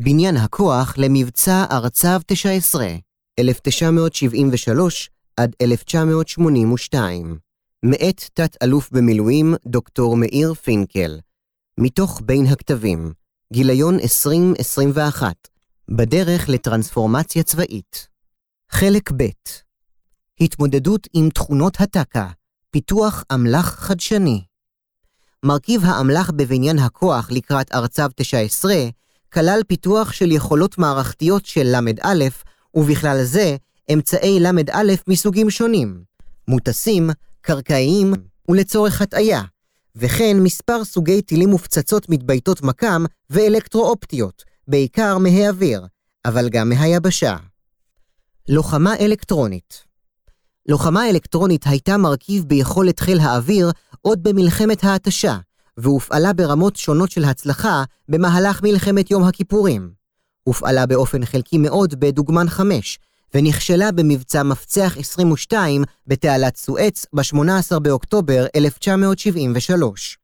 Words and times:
בניין 0.00 0.36
הכוח 0.36 0.94
למבצע 0.98 1.64
ארצב 1.70 2.20
19, 2.26 2.86
1973 3.38 5.10
עד 5.36 5.52
1982, 5.62 7.38
מאת 7.82 8.24
תת-אלוף 8.34 8.90
במילואים 8.92 9.54
דוקטור 9.66 10.16
מאיר 10.16 10.54
פינקל, 10.54 11.20
מתוך 11.78 12.20
בין 12.24 12.46
הכתבים, 12.46 13.12
גיליון 13.52 13.94
2021, 14.00 15.34
בדרך 15.88 16.48
לטרנספורמציה 16.48 17.42
צבאית. 17.42 18.08
חלק 18.70 19.12
ב' 19.16 19.24
התמודדות 20.40 21.08
עם 21.12 21.28
תכונות 21.30 21.80
הטקה, 21.80 22.28
פיתוח 22.70 23.24
אמל"ח 23.34 23.74
חדשני. 23.74 24.42
מרכיב 25.44 25.80
האמל"ח 25.84 26.30
בבניין 26.30 26.78
הכוח 26.78 27.30
לקראת 27.30 27.74
ארצב 27.74 28.08
19 28.16 28.74
כלל 29.32 29.60
פיתוח 29.66 30.12
של 30.12 30.32
יכולות 30.32 30.78
מערכתיות 30.78 31.46
של 31.46 31.76
ל"א, 31.76 32.24
ובכלל 32.74 33.24
זה 33.24 33.56
אמצעי 33.92 34.40
ל"א 34.40 34.82
מסוגים 35.08 35.50
שונים, 35.50 36.02
מוטסים, 36.48 37.10
קרקעיים 37.40 38.12
ולצורך 38.48 39.02
הטעיה, 39.02 39.42
וכן 39.96 40.36
מספר 40.40 40.84
סוגי 40.84 41.22
טילים 41.22 41.54
ופצצות 41.54 42.08
מתבייתות 42.08 42.62
מקם 42.62 43.04
ואלקטרואופטיות, 43.30 44.44
בעיקר 44.68 45.18
מהאוויר, 45.18 45.86
אבל 46.24 46.48
גם 46.48 46.68
מהיבשה. 46.68 47.36
לוחמה 48.48 48.96
אלקטרונית 48.96 49.88
לוחמה 50.68 51.10
אלקטרונית 51.10 51.66
הייתה 51.66 51.96
מרכיב 51.96 52.44
ביכולת 52.44 53.00
חיל 53.00 53.20
האוויר 53.20 53.70
עוד 54.02 54.22
במלחמת 54.22 54.84
ההתשה, 54.84 55.36
והופעלה 55.78 56.32
ברמות 56.32 56.76
שונות 56.76 57.10
של 57.10 57.24
הצלחה 57.24 57.84
במהלך 58.08 58.62
מלחמת 58.62 59.10
יום 59.10 59.24
הכיפורים. 59.24 59.90
הופעלה 60.44 60.86
באופן 60.86 61.24
חלקי 61.24 61.58
מאוד 61.58 62.00
בדוגמן 62.00 62.48
5, 62.48 62.98
ונכשלה 63.34 63.92
במבצע 63.92 64.42
מפצח 64.42 64.96
22 64.98 65.84
בתעלת 66.06 66.56
סואץ 66.56 67.06
ב-18 67.12 67.78
באוקטובר 67.78 68.46
1973. 68.56 70.18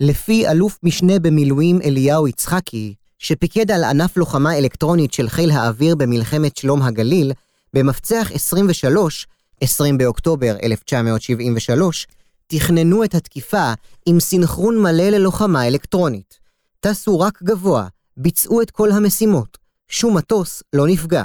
לפי 0.00 0.48
אלוף 0.48 0.78
משנה 0.82 1.18
במילואים 1.18 1.82
אליהו 1.82 2.28
יצחקי, 2.28 2.94
שפיקד 3.18 3.70
על 3.70 3.84
ענף 3.84 4.16
לוחמה 4.16 4.58
אלקטרונית 4.58 5.12
של 5.12 5.28
חיל 5.28 5.50
האוויר 5.50 5.94
במלחמת 5.94 6.56
שלום 6.56 6.82
הגליל, 6.82 7.32
במפצח 7.74 8.30
23, 8.34 9.26
20 9.60 9.98
באוקטובר 9.98 10.56
1973, 10.62 12.06
תכננו 12.46 13.04
את 13.04 13.14
התקיפה 13.14 13.72
עם 14.06 14.20
סינכרון 14.20 14.82
מלא 14.82 15.04
ללוחמה 15.04 15.66
אלקטרונית. 15.66 16.38
טסו 16.80 17.20
רק 17.20 17.42
גבוה, 17.42 17.86
ביצעו 18.16 18.62
את 18.62 18.70
כל 18.70 18.92
המשימות, 18.92 19.58
שום 19.88 20.16
מטוס 20.16 20.62
לא 20.72 20.86
נפגע. 20.86 21.24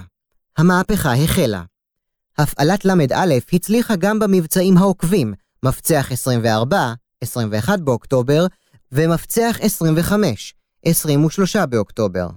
המהפכה 0.57 1.13
החלה. 1.13 1.63
הפעלת 2.37 2.85
ל"א 2.85 3.33
הצליחה 3.53 3.95
גם 3.95 4.19
במבצעים 4.19 4.77
העוקבים, 4.77 5.33
מפצח 5.63 6.11
24, 6.11 6.93
21 7.21 7.79
באוקטובר, 7.79 8.45
ומפצח 8.91 9.57
25, 9.61 10.53
23 10.85 11.55
באוקטובר. 11.55 12.27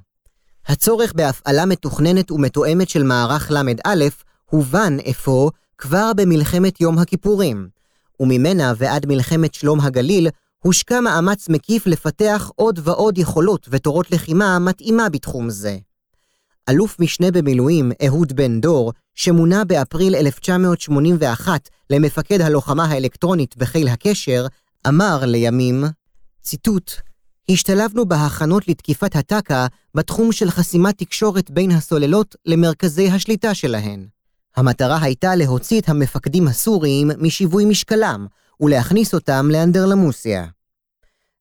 הצורך 0.67 1.13
בהפעלה 1.13 1.67
מתוכננת 1.67 2.31
ומתואמת 2.31 2.89
של 2.89 3.03
מערך 3.03 3.51
ל"א 3.51 4.05
הובן 4.45 4.97
אפוא 5.11 5.51
כבר 5.79 6.13
במלחמת 6.17 6.81
יום 6.81 6.99
הכיפורים, 6.99 7.69
וממנה 8.21 8.73
ועד 8.77 9.07
מלחמת 9.07 9.55
שלום 9.55 9.81
הגליל 9.81 10.29
הושקע 10.63 11.01
מאמץ 11.01 11.49
מקיף 11.49 11.87
לפתח 11.87 12.51
עוד 12.57 12.81
ועוד 12.83 13.19
יכולות 13.19 13.69
ותורות 13.71 14.11
לחימה 14.11 14.59
מתאימה 14.59 15.09
בתחום 15.09 15.51
זה. 15.51 15.79
אלוף 16.69 17.01
משנה 17.01 17.31
במילואים 17.31 17.93
אהוד 18.07 18.33
בן 18.33 18.61
דור, 18.61 18.93
שמונה 19.15 19.65
באפריל 19.65 20.15
1981 20.15 21.69
למפקד 21.91 22.41
הלוחמה 22.41 22.85
האלקטרונית 22.85 23.57
בחיל 23.57 23.89
הקשר, 23.89 24.47
אמר 24.89 25.25
לימים, 25.25 25.85
ציטוט, 26.43 26.93
השתלבנו 27.49 28.07
בהכנות 28.07 28.69
לתקיפת 28.69 29.17
הטק"א 29.17 29.67
בתחום 29.95 30.33
של 30.33 30.51
חסימת 30.51 30.99
תקשורת 30.99 31.51
בין 31.51 31.71
הסוללות 31.71 32.37
למרכזי 32.47 33.11
השליטה 33.11 33.55
שלהן. 33.55 34.07
המטרה 34.57 34.99
הייתה 35.03 35.37
להוציא 35.37 35.81
את 35.81 35.89
המפקדים 35.89 36.49
הסוריים 36.49 37.11
משיווי 37.19 37.65
משקלם 37.65 38.27
ולהכניס 38.61 39.15
אותם 39.15 39.49
לאנדרלמוסיה. 39.51 40.47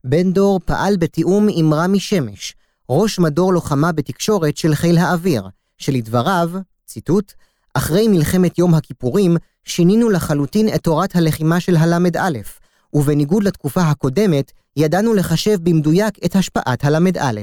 בן 0.03 0.31
דור 0.33 0.59
פעל 0.65 0.97
בתיאום 0.97 1.47
עם 1.51 1.73
רמי 1.73 1.99
שמש, 1.99 2.55
ראש 2.89 3.19
מדור 3.19 3.53
לוחמה 3.53 3.91
בתקשורת 3.91 4.57
של 4.57 4.75
חיל 4.75 4.97
האוויר, 4.97 5.43
שלדבריו, 5.77 6.49
ציטוט, 6.85 7.33
אחרי 7.73 8.07
מלחמת 8.07 8.57
יום 8.57 8.73
הכיפורים, 8.73 9.37
שינינו 9.65 10.09
לחלוטין 10.09 10.75
את 10.75 10.83
תורת 10.83 11.15
הלחימה 11.15 11.59
של 11.59 11.75
הל"א, 11.75 12.39
ובניגוד 12.93 13.43
לתקופה 13.43 13.81
הקודמת, 13.81 14.51
ידענו 14.77 15.13
לחשב 15.13 15.57
במדויק 15.63 16.25
את 16.25 16.35
השפעת 16.35 16.85
הל"א. 16.85 17.41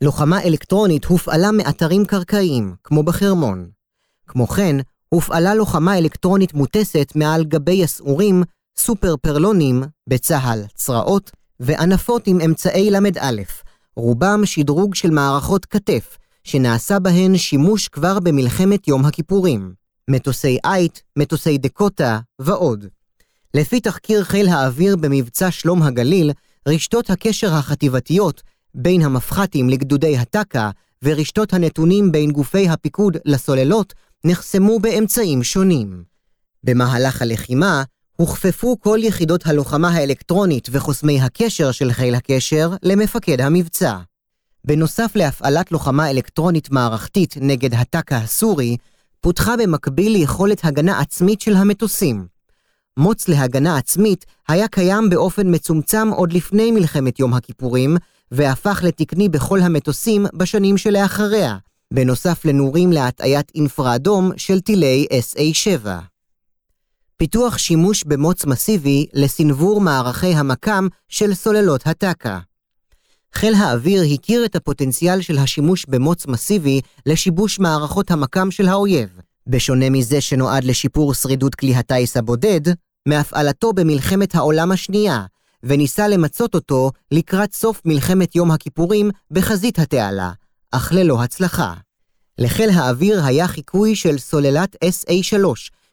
לוחמה 0.00 0.42
אלקטרונית 0.42 1.04
הופעלה 1.04 1.50
מאתרים 1.52 2.04
קרקעיים, 2.04 2.74
כמו 2.84 3.02
בחרמון. 3.02 3.79
כמו 4.30 4.46
כן, 4.46 4.76
הופעלה 5.08 5.54
לוחמה 5.54 5.98
אלקטרונית 5.98 6.54
מוטסת 6.54 7.12
מעל 7.14 7.44
גבי 7.44 7.72
יסעורים, 7.72 8.42
סופר 8.78 9.14
פרלונים, 9.16 9.82
בצה"ל, 10.06 10.62
צרעות, 10.74 11.30
וענפות 11.60 12.26
עם 12.26 12.40
אמצעי 12.40 12.90
ל"א, 12.90 13.30
רובם 13.96 14.46
שדרוג 14.46 14.94
של 14.94 15.10
מערכות 15.10 15.64
כתף, 15.64 16.18
שנעשה 16.44 16.98
בהן 16.98 17.36
שימוש 17.36 17.88
כבר 17.88 18.20
במלחמת 18.20 18.88
יום 18.88 19.04
הכיפורים, 19.04 19.72
מטוסי 20.10 20.58
אייט, 20.64 20.98
מטוסי 21.18 21.58
דקוטה 21.58 22.18
ועוד. 22.38 22.86
לפי 23.54 23.80
תחקיר 23.80 24.24
חיל 24.24 24.48
האוויר 24.48 24.96
במבצע 24.96 25.50
שלום 25.50 25.82
הגליל, 25.82 26.32
רשתות 26.68 27.10
הקשר 27.10 27.54
החטיבתיות 27.54 28.42
בין 28.74 29.02
המפח"טים 29.02 29.68
לגדודי 29.68 30.18
הטק"א 30.18 30.70
ורשתות 31.02 31.52
הנתונים 31.52 32.12
בין 32.12 32.30
גופי 32.30 32.68
הפיקוד 32.68 33.16
לסוללות 33.24 33.94
נחסמו 34.24 34.78
באמצעים 34.78 35.42
שונים. 35.42 36.02
במהלך 36.64 37.22
הלחימה 37.22 37.82
הוכפפו 38.16 38.80
כל 38.80 38.98
יחידות 39.02 39.46
הלוחמה 39.46 39.88
האלקטרונית 39.88 40.68
וחוסמי 40.70 41.20
הקשר 41.20 41.72
של 41.72 41.92
חיל 41.92 42.14
הקשר 42.14 42.70
למפקד 42.82 43.40
המבצע. 43.40 43.96
בנוסף 44.64 45.10
להפעלת 45.14 45.72
לוחמה 45.72 46.10
אלקטרונית 46.10 46.70
מערכתית 46.70 47.34
נגד 47.40 47.74
הטק"א 47.74 48.14
הסורי, 48.14 48.76
פותחה 49.20 49.56
במקביל 49.56 50.16
יכולת 50.16 50.64
הגנה 50.64 51.00
עצמית 51.00 51.40
של 51.40 51.56
המטוסים. 51.56 52.26
מוץ 52.96 53.28
להגנה 53.28 53.76
עצמית 53.76 54.26
היה 54.48 54.68
קיים 54.68 55.10
באופן 55.10 55.54
מצומצם 55.54 56.08
עוד 56.08 56.32
לפני 56.32 56.70
מלחמת 56.70 57.18
יום 57.18 57.34
הכיפורים, 57.34 57.96
והפך 58.30 58.80
לתקני 58.84 59.28
בכל 59.28 59.60
המטוסים 59.60 60.26
בשנים 60.34 60.76
שלאחריה, 60.76 61.56
בנוסף 61.94 62.44
לנורים 62.44 62.92
להטעיית 62.92 63.52
אינפרה-אדום 63.54 64.30
של 64.36 64.60
טילי 64.60 65.06
SA-7. 65.12 65.86
פיתוח 67.16 67.58
שימוש 67.58 68.04
במוץ 68.04 68.44
מסיבי 68.44 69.06
לסנוור 69.12 69.80
מערכי 69.80 70.34
המקם 70.34 70.88
של 71.08 71.34
סוללות 71.34 71.86
הטק"א. 71.86 72.38
חיל 73.34 73.54
האוויר 73.54 74.02
הכיר 74.14 74.44
את 74.44 74.56
הפוטנציאל 74.56 75.20
של 75.20 75.38
השימוש 75.38 75.86
במוץ 75.88 76.26
מסיבי 76.26 76.80
לשיבוש 77.06 77.58
מערכות 77.58 78.10
המקם 78.10 78.50
של 78.50 78.68
האויב, 78.68 79.08
בשונה 79.46 79.90
מזה 79.90 80.20
שנועד 80.20 80.64
לשיפור 80.64 81.14
שרידות 81.14 81.54
כלי 81.54 81.74
הטיס 81.74 82.16
הבודד, 82.16 82.60
מהפעלתו 83.08 83.72
במלחמת 83.72 84.34
העולם 84.34 84.72
השנייה, 84.72 85.24
וניסה 85.62 86.08
למצות 86.08 86.54
אותו 86.54 86.90
לקראת 87.10 87.52
סוף 87.52 87.82
מלחמת 87.84 88.36
יום 88.36 88.50
הכיפורים 88.50 89.10
בחזית 89.30 89.78
התעלה, 89.78 90.32
אך 90.72 90.92
ללא 90.92 91.22
הצלחה. 91.22 91.74
לחיל 92.38 92.70
האוויר 92.70 93.24
היה 93.24 93.48
חיקוי 93.48 93.96
של 93.96 94.18
סוללת 94.18 94.76
SA-3, 94.84 95.46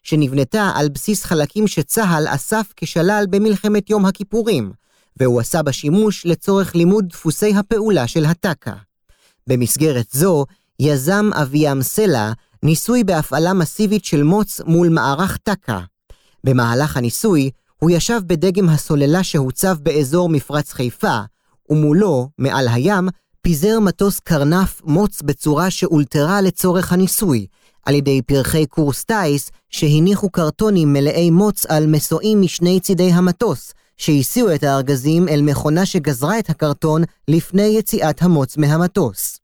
שנבנתה 0.04 0.72
על 0.76 0.90
בסיס 0.90 1.24
חלקים 1.24 1.68
שצה"ל 1.68 2.26
אסף 2.28 2.74
כשלל 2.76 3.26
במלחמת 3.30 3.90
יום 3.90 4.06
הכיפורים, 4.06 4.72
והוא 5.20 5.40
עשה 5.40 5.64
בה 5.64 5.72
שימוש 5.72 6.26
לצורך 6.26 6.76
לימוד 6.76 7.06
דפוסי 7.10 7.56
הפעולה 7.56 8.08
של 8.08 8.26
הטק"א. 8.26 8.72
במסגרת 9.48 10.06
זו, 10.12 10.46
יזם 10.80 11.30
אביאם 11.42 11.82
סלע 11.82 12.32
ניסוי 12.64 13.04
בהפעלה 13.04 13.54
מסיבית 13.54 14.06
של 14.06 14.24
מוץ 14.24 14.62
מול 14.66 14.90
מערך 14.90 15.38
טק"א. 15.38 15.80
במהלך 16.44 16.98
הניסוי, 16.98 17.50
הוא 17.80 17.92
ישב 17.92 18.22
בדגם 18.26 18.70
הסוללה 18.70 19.24
שהוצב 19.24 19.78
באזור 19.82 20.30
מפרץ 20.30 20.74
חיפה, 20.74 21.20
ומולו, 21.70 22.30
מעל 22.38 22.68
הים, 22.68 23.10
פיזר 23.48 23.80
מטוס 23.80 24.20
קרנף 24.20 24.82
מוץ 24.86 25.22
בצורה 25.22 25.70
שאולתרה 25.70 26.42
לצורך 26.42 26.94
הניסוי, 26.94 27.46
על 27.86 27.96
ידי 27.96 28.22
פרחי 28.22 28.66
קורס 28.66 29.04
טיס 29.04 29.52
שהניחו 29.70 30.30
קרטונים 30.30 30.94
מלאי 30.94 31.30
מוץ 31.30 31.66
על 31.66 31.88
מסועים 31.88 32.42
משני 32.42 32.80
צידי 32.80 33.12
המטוס, 33.12 33.74
שהסיעו 33.98 34.56
את 34.56 34.64
הארגזים 34.64 35.30
אל 35.30 35.42
מכונה 35.42 35.86
שגזרה 35.86 36.40
את 36.40 36.50
הקרטון 36.50 37.04
לפני 37.28 37.64
יציאת 37.64 38.22
המוץ 38.22 38.58
מהמטוס. 38.58 39.40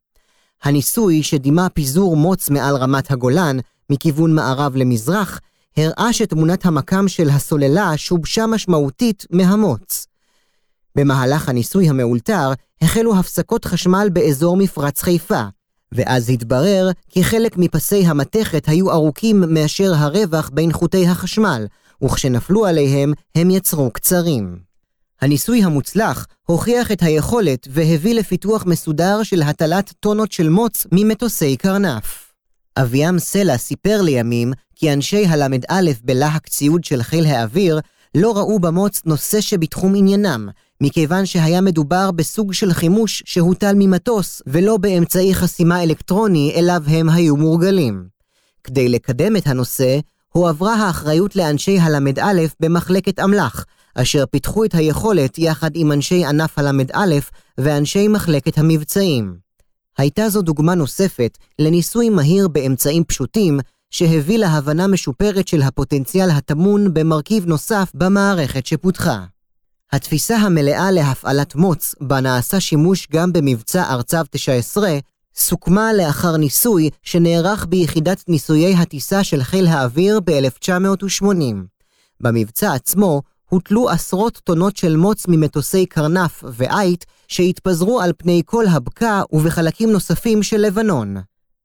הניסוי 0.62 1.22
שדימה 1.22 1.68
פיזור 1.68 2.16
מוץ 2.16 2.50
מעל 2.50 2.76
רמת 2.76 3.10
הגולן, 3.10 3.56
מכיוון 3.90 4.34
מערב 4.34 4.76
למזרח, 4.76 5.40
הראה 5.76 6.12
שתמונת 6.12 6.66
המקם 6.66 7.08
של 7.08 7.30
הסוללה 7.30 7.96
שובשה 7.96 8.46
משמעותית 8.46 9.26
מהמוץ. 9.30 10.06
במהלך 10.96 11.48
הניסוי 11.48 11.88
המאולתר 11.88 12.52
החלו 12.84 13.16
הפסקות 13.18 13.64
חשמל 13.64 14.08
באזור 14.12 14.56
מפרץ 14.56 15.02
חיפה, 15.02 15.42
ואז 15.92 16.30
התברר 16.30 16.90
כי 17.08 17.24
חלק 17.24 17.56
מפסי 17.56 18.06
המתכת 18.06 18.68
היו 18.68 18.90
ארוכים 18.90 19.44
מאשר 19.48 19.94
הרווח 19.94 20.50
בין 20.52 20.72
חוטי 20.72 21.06
החשמל, 21.06 21.66
וכשנפלו 22.04 22.66
עליהם 22.66 23.12
הם 23.34 23.50
יצרו 23.50 23.90
קצרים. 23.90 24.58
הניסוי 25.20 25.62
המוצלח 25.62 26.26
הוכיח 26.46 26.92
את 26.92 27.02
היכולת 27.02 27.68
והביא 27.70 28.14
לפיתוח 28.14 28.66
מסודר 28.66 29.22
של 29.22 29.42
הטלת 29.42 29.92
טונות 30.00 30.32
של 30.32 30.48
מוץ 30.48 30.86
ממטוסי 30.92 31.56
קרנף. 31.56 32.32
אביאם 32.76 33.18
סלע 33.18 33.56
סיפר 33.56 34.02
לימים 34.02 34.52
כי 34.76 34.92
אנשי 34.92 35.26
הל"א 35.26 35.90
בלהק 36.02 36.48
ציוד 36.48 36.84
של 36.84 37.02
חיל 37.02 37.26
האוויר 37.26 37.80
לא 38.14 38.36
ראו 38.36 38.58
במוץ 38.58 39.02
נושא 39.06 39.40
שבתחום 39.40 39.94
עניינם, 39.96 40.48
מכיוון 40.80 41.26
שהיה 41.26 41.60
מדובר 41.60 42.10
בסוג 42.10 42.52
של 42.52 42.72
חימוש 42.72 43.22
שהוטל 43.26 43.72
ממטוס 43.78 44.42
ולא 44.46 44.76
באמצעי 44.76 45.34
חסימה 45.34 45.82
אלקטרוני 45.82 46.52
אליו 46.56 46.82
הם 46.86 47.08
היו 47.08 47.36
מורגלים. 47.36 48.06
כדי 48.64 48.88
לקדם 48.88 49.36
את 49.36 49.46
הנושא, 49.46 49.98
הועברה 50.32 50.74
האחריות 50.74 51.36
לאנשי 51.36 51.78
הל"א 51.78 52.32
במחלקת 52.60 53.20
אמל"ח, 53.20 53.64
אשר 53.94 54.26
פיתחו 54.26 54.64
את 54.64 54.74
היכולת 54.74 55.38
יחד 55.38 55.70
עם 55.74 55.92
אנשי 55.92 56.24
ענף 56.24 56.58
הל"א 56.58 57.04
ואנשי 57.58 58.08
מחלקת 58.08 58.58
המבצעים. 58.58 59.36
הייתה 59.98 60.28
זו 60.28 60.42
דוגמה 60.42 60.74
נוספת 60.74 61.38
לניסוי 61.58 62.08
מהיר 62.08 62.48
באמצעים 62.48 63.04
פשוטים, 63.04 63.60
שהביא 63.94 64.38
להבנה 64.38 64.86
משופרת 64.86 65.48
של 65.48 65.62
הפוטנציאל 65.62 66.30
הטמון 66.30 66.94
במרכיב 66.94 67.46
נוסף 67.46 67.90
במערכת 67.94 68.66
שפותחה. 68.66 69.24
התפיסה 69.92 70.36
המלאה 70.36 70.90
להפעלת 70.90 71.54
מוץ, 71.54 71.94
בה 72.00 72.20
נעשה 72.20 72.60
שימוש 72.60 73.08
גם 73.12 73.32
במבצע 73.32 73.90
ארצב 73.90 74.24
19, 74.30 74.98
סוכמה 75.36 75.92
לאחר 75.92 76.36
ניסוי 76.36 76.90
שנערך 77.02 77.66
ביחידת 77.68 78.24
ניסויי 78.28 78.74
הטיסה 78.74 79.24
של 79.24 79.42
חיל 79.42 79.66
האוויר 79.66 80.20
ב-1980. 80.24 81.26
במבצע 82.20 82.72
עצמו 82.72 83.22
הוטלו 83.48 83.90
עשרות 83.90 84.40
טונות 84.44 84.76
של 84.76 84.96
מוץ 84.96 85.24
ממטוסי 85.28 85.86
קרנף 85.86 86.44
ועית 86.46 87.04
שהתפזרו 87.28 88.00
על 88.00 88.12
פני 88.16 88.42
כל 88.46 88.66
הבקע 88.66 89.22
ובחלקים 89.32 89.90
נוספים 89.90 90.42
של 90.42 90.60
לבנון. 90.60 91.16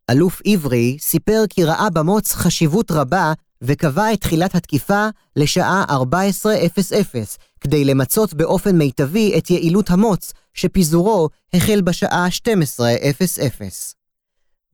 אלוף 0.10 0.42
עברי 0.46 0.98
סיפר 1.00 1.44
כי 1.50 1.64
ראה 1.64 1.90
במוץ 1.90 2.34
חשיבות 2.34 2.92
רבה 2.92 3.34
וקבע 3.62 4.14
את 4.14 4.22
תחילת 4.22 4.56
התקיפה 4.56 5.08
לשעה 5.36 5.86
14:00 5.90 7.38
כדי 7.62 7.86
למצות 7.86 8.34
באופן 8.34 8.78
מיטבי 8.78 9.38
את 9.38 9.50
יעילות 9.50 9.90
המוץ 9.90 10.34
שפיזורו 10.54 11.30
החל 11.54 11.82
בשעה 11.82 12.28
12:00. 12.28 13.64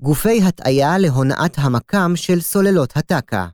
גופי 0.02 0.44
הטעיה 0.44 0.98
להונאת 0.98 1.58
המקם 1.58 2.14
של 2.16 2.42
סוללות 2.42 2.98
הטקה. 2.98 3.48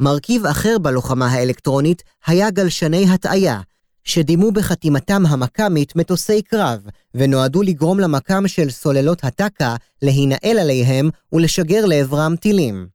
מרכיב 0.00 0.46
אחר 0.46 0.78
בלוחמה 0.78 1.26
האלקטרונית 1.26 2.02
היה 2.26 2.50
גלשני 2.50 3.10
הטעיה, 3.10 3.60
שדימו 4.08 4.50
בחתימתם 4.50 5.26
המקאמית 5.26 5.96
מטוסי 5.96 6.42
קרב, 6.42 6.80
ונועדו 7.14 7.62
לגרום 7.62 8.00
למקם 8.00 8.48
של 8.48 8.70
סוללות 8.70 9.24
הטקה 9.24 9.76
להינעל 10.02 10.58
עליהם 10.58 11.10
ולשגר 11.32 11.86
לעברם 11.86 12.36
טילים. 12.36 12.86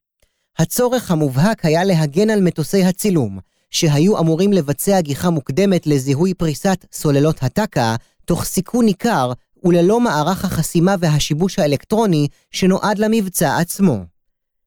הצורך 0.57 1.11
המובהק 1.11 1.65
היה 1.65 1.83
להגן 1.83 2.29
על 2.29 2.41
מטוסי 2.41 2.83
הצילום, 2.83 3.39
שהיו 3.69 4.19
אמורים 4.19 4.53
לבצע 4.53 5.01
גיחה 5.01 5.29
מוקדמת 5.29 5.87
לזיהוי 5.87 6.33
פריסת 6.33 6.85
סוללות 6.91 7.43
הטקה, 7.43 7.95
תוך 8.25 8.43
סיכון 8.43 8.85
ניכר 8.85 9.31
וללא 9.63 9.99
מערך 9.99 10.45
החסימה 10.45 10.95
והשיבוש 10.99 11.59
האלקטרוני 11.59 12.27
שנועד 12.51 12.99
למבצע 12.99 13.57
עצמו. 13.57 13.99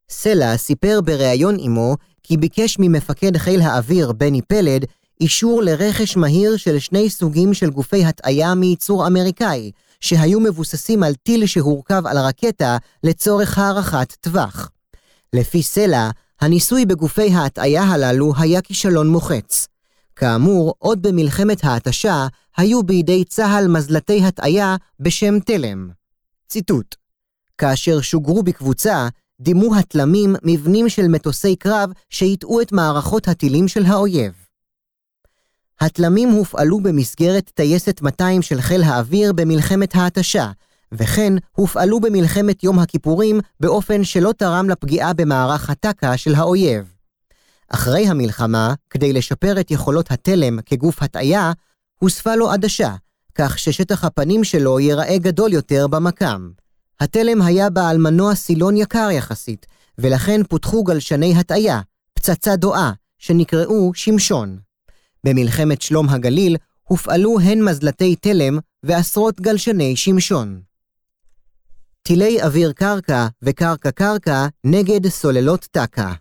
סלע 0.09 0.57
סיפר 0.57 1.01
בריאיון 1.01 1.57
עמו 1.59 1.97
כי 2.23 2.37
ביקש 2.37 2.77
ממפקד 2.79 3.37
חיל 3.37 3.61
האוויר 3.61 4.13
בני 4.13 4.43
פלד 4.43 4.85
אישור 5.21 5.63
לרכש 5.63 6.17
מהיר 6.17 6.57
של 6.57 6.79
שני 6.79 7.11
סוגים 7.11 7.55
של 7.55 7.71
גופי 7.71 8.05
הטעיה 8.05 8.55
מייצור 8.55 9.07
אמריקאי, 9.07 9.71
שהיו 10.01 10.41
מבוססים 10.41 11.03
על 11.03 11.15
טיל 11.15 11.47
שהורכב 11.47 12.07
על 12.07 12.19
רקטה 12.19 12.77
לצורך 13.05 13.59
הערכת 13.59 14.13
טווח. 14.21 14.71
לפי 15.33 15.63
סלע, 15.63 16.11
הניסוי 16.41 16.87
בגופי 16.87 17.33
ההטעיה 17.35 17.83
הללו 17.83 18.33
היה 18.39 18.61
כישלון 18.61 19.09
מוחץ. 19.09 19.69
כאמור, 20.17 20.75
עוד 20.79 21.03
במלחמת 21.03 21.65
ההתשה 21.65 22.27
היו 22.57 22.83
בידי 22.83 23.25
צה"ל 23.25 23.69
מזלתי 23.69 24.25
הטעיה 24.25 24.77
בשם 25.01 25.39
תלם. 25.41 25.91
ציטוט: 26.49 26.97
כאשר 27.59 28.01
שוגרו 28.01 28.43
בקבוצה, 28.43 29.09
דימו 29.41 29.77
התלמים 29.77 30.37
מבנים 30.43 30.89
של 30.89 31.09
מטוסי 31.09 31.57
קרב 31.57 31.91
שהטעו 32.11 32.61
את 32.61 32.73
מערכות 32.73 33.29
הטילים 33.29 33.69
של 33.69 33.87
האויב. 33.87 34.46
התלמים 35.81 36.29
הופעלו 36.29 36.81
במסגרת 36.81 37.51
טייסת 37.55 38.03
200 38.03 38.43
של 38.43 38.61
חיל 38.61 38.83
האוויר 38.83 39.33
במלחמת 39.33 39.97
ההתשה, 39.97 40.51
וכן 40.93 41.33
הופעלו 41.53 42.01
במלחמת 42.01 42.65
יום 42.65 42.79
הכיפורים 42.79 43.41
באופן 43.61 44.05
שלא 44.05 44.33
תרם 44.33 44.71
לפגיעה 44.71 45.13
במערך 45.13 45.71
הטק"א 45.71 46.17
של 46.17 46.35
האויב. 46.35 46.93
אחרי 47.69 48.09
המלחמה, 48.09 48.75
כדי 48.91 49.13
לשפר 49.13 49.61
את 49.61 49.71
יכולות 49.71 50.11
התלם 50.11 50.61
כגוף 50.67 51.03
הטעיה, 51.03 51.53
הוספה 51.99 52.35
לו 52.35 52.51
עדשה, 52.51 52.95
כך 53.35 53.59
ששטח 53.59 54.05
הפנים 54.05 54.45
שלו 54.45 54.81
ייראה 54.81 55.19
גדול 55.19 55.53
יותר 55.53 55.87
במקם. 55.87 56.51
התלם 57.01 57.43
היה 57.43 57.71
בעל 57.71 57.99
מנוע 57.99 58.35
סילון 58.35 58.77
יקר 58.77 59.09
יחסית, 59.13 59.67
ולכן 59.99 60.41
פותחו 60.49 60.85
גלשני 60.85 61.37
הטעיה, 61.37 61.81
פצצה 62.15 62.57
דואה, 62.57 62.93
שנקראו 63.19 63.91
שמשון. 63.95 64.66
במלחמת 65.27 65.83
שלום 65.83 66.09
הגליל 66.09 66.57
הופעלו 66.83 67.41
הן 67.41 67.63
מזלתי 67.63 68.17
תלם 68.17 68.59
ועשרות 68.83 69.41
גלשני 69.41 69.97
שמשון. 69.97 70.61
טילי 72.03 72.43
אוויר 72.43 72.73
קרקע 72.73 73.27
וקרקע-קרקע 73.43 74.47
נגד 74.65 75.09
סוללות 75.09 75.67
טק"א. 75.71 76.13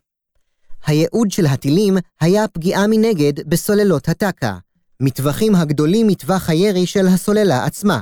הייעוד 0.85 1.31
של 1.31 1.45
הטילים 1.45 1.97
היה 2.21 2.47
פגיעה 2.47 2.87
מנגד 2.87 3.49
בסוללות 3.49 4.09
הטק"א, 4.09 4.53
מטווחים 4.99 5.55
הגדולים 5.55 6.07
מטווח 6.07 6.49
הירי 6.49 6.85
של 6.85 7.07
הסוללה 7.07 7.65
עצמה. 7.65 8.01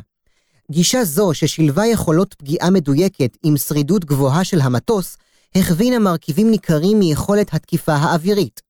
גישה 0.72 1.04
זו 1.04 1.34
ששילבה 1.34 1.86
יכולות 1.86 2.34
פגיעה 2.34 2.70
מדויקת 2.70 3.38
עם 3.44 3.58
שרידות 3.58 4.06
גבוהה 4.06 4.44
של 4.44 4.62
המטוס, 4.62 5.18
הכווינה 5.56 6.00
מרכיבים 6.00 6.52
ניכרים 6.52 7.00
מיכולת 7.00 7.54
התקיפה 7.54 7.94
האווירית. 7.94 8.63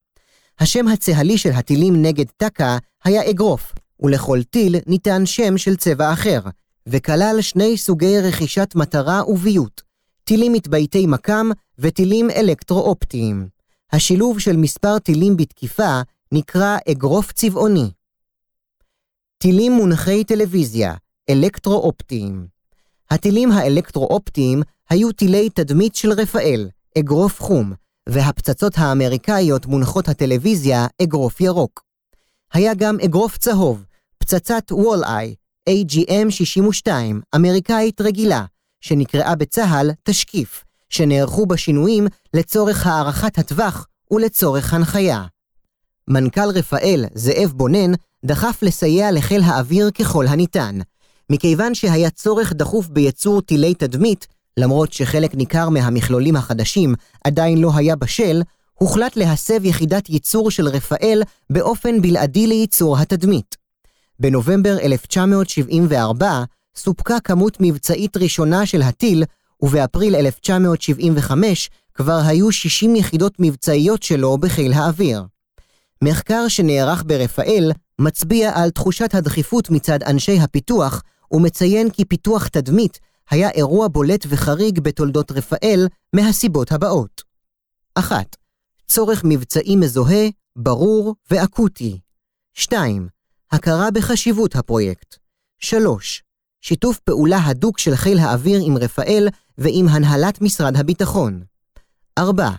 השם 0.64 0.88
הצהלי 0.88 1.38
של 1.38 1.52
הטילים 1.52 2.02
נגד 2.02 2.26
טק"א 2.38 2.78
היה 3.04 3.30
אגרוף, 3.30 3.74
ולכל 4.00 4.44
טיל 4.44 4.76
ניתן 4.88 5.26
שם 5.26 5.58
של 5.58 5.76
צבע 5.76 6.14
אחר, 6.14 6.40
וכלל 6.88 7.38
שני 7.42 7.78
סוגי 7.78 8.20
רכישת 8.20 8.76
מטרה 8.76 9.22
וביות, 9.28 9.82
טילים 10.24 10.54
מתבייתי 10.54 11.06
מקם 11.08 11.50
וטילים 11.80 12.30
אלקטרו-אופטיים. 12.30 13.48
השילוב 13.92 14.40
של 14.40 14.58
מספר 14.58 15.00
טילים 15.00 15.38
בתקיפה 15.38 16.02
נקרא 16.32 16.78
אגרוף 16.92 17.32
צבעוני. 17.32 17.92
טילים 19.38 19.72
מונחי 19.72 20.24
טלוויזיה, 20.24 20.94
אלקטרו-אופטיים. 21.30 22.48
הטילים 23.12 23.52
האלקטרו-אופטיים 23.52 24.62
היו 24.90 25.12
טילי 25.12 25.50
תדמית 25.50 25.96
של 25.96 26.12
רפאל, 26.12 26.70
אגרוף 26.98 27.42
חום, 27.42 27.74
והפצצות 28.10 28.74
האמריקאיות 28.78 29.66
מונחות 29.66 30.10
הטלוויזיה, 30.10 30.88
אגרוף 31.02 31.42
ירוק. 31.42 31.84
היה 32.54 32.74
גם 32.74 32.98
אגרוף 33.06 33.38
צהוב, 33.38 33.84
פצצת 34.18 34.64
וול-איי, 34.72 35.36
AGM-62, 35.70 36.88
אמריקאית 37.36 38.02
רגילה, 38.02 38.46
שנקראה 38.82 39.36
בצה"ל 39.36 39.92
תשקיף, 40.04 40.64
שנערכו 40.90 41.46
בה 41.46 41.58
שינויים 41.58 42.08
לצורך 42.34 42.88
הערכת 42.88 43.38
הטווח 43.38 43.88
ולצורך 44.12 44.74
הנחיה. 44.74 45.24
מנכ"ל 46.08 46.50
רפאל, 46.50 47.06
זאב 47.14 47.52
בונן, 47.56 47.92
דחף 48.26 48.60
לסייע 48.62 49.12
לחיל 49.12 49.42
האוויר 49.42 49.92
ככל 49.92 50.28
הניתן. 50.28 50.80
מכיוון 51.30 51.76
שהיה 51.76 52.10
צורך 52.10 52.54
דחוף 52.54 52.88
בייצור 52.88 53.42
טילי 53.42 53.74
תדמית, 53.74 54.28
למרות 54.58 54.94
שחלק 54.94 55.36
ניכר 55.36 55.70
מהמכלולים 55.70 56.36
החדשים 56.36 56.96
עדיין 57.24 57.58
לא 57.58 57.72
היה 57.76 57.96
בשל, 57.96 58.42
הוחלט 58.74 59.16
להסב 59.16 59.66
יחידת 59.66 60.10
ייצור 60.10 60.52
של 60.52 60.68
רפאל 60.68 61.22
באופן 61.50 62.02
בלעדי 62.02 62.48
לייצור 62.48 62.98
התדמית. 62.98 63.56
בנובמבר 64.20 64.78
1974 64.82 66.44
סופקה 66.76 67.20
כמות 67.20 67.58
מבצעית 67.60 68.18
ראשונה 68.18 68.66
של 68.66 68.82
הטיל, 68.82 69.24
ובאפריל 69.62 70.16
1975 70.16 71.70
כבר 71.94 72.20
היו 72.26 72.52
60 72.52 72.96
יחידות 72.96 73.34
מבצעיות 73.40 74.04
שלו 74.04 74.38
בחיל 74.38 74.74
האוויר. 74.74 75.24
מחקר 76.04 76.48
שנערך 76.48 77.04
ברפאל 77.08 77.72
מצביע 78.00 78.52
על 78.56 78.70
תחושת 78.70 79.16
הדחיפות 79.16 79.70
מצד 79.70 80.04
אנשי 80.04 80.40
הפיתוח, 80.40 81.04
ומציין 81.32 81.90
כי 81.90 82.06
פיתוח 82.06 82.48
תדמית 82.48 83.00
היה 83.30 83.50
אירוע 83.50 83.88
בולט 83.88 84.26
וחריג 84.30 84.80
בתולדות 84.80 85.32
רפאל 85.32 85.88
מהסיבות 86.16 86.72
הבאות. 86.72 87.22
1. 87.96 88.36
צורך 88.88 89.22
מבצעי 89.26 89.76
מזוהה, 89.76 90.28
ברור 90.56 91.16
ואקוטי. 91.32 92.00
2. 92.54 93.08
הכרה 93.52 93.92
בחשיבות 93.92 94.56
הפרויקט. 94.56 95.16
3. 95.60 96.24
שיתוף 96.62 97.00
פעולה 97.00 97.38
הדוק 97.46 97.80
של 97.80 97.96
חיל 97.96 98.20
האוויר 98.20 98.62
עם 98.66 98.78
רפאל 98.78 99.28
ועם 99.58 99.88
הנהלת 99.88 100.42
משרד 100.42 100.76
הביטחון. 100.78 101.44
4. 102.18 102.50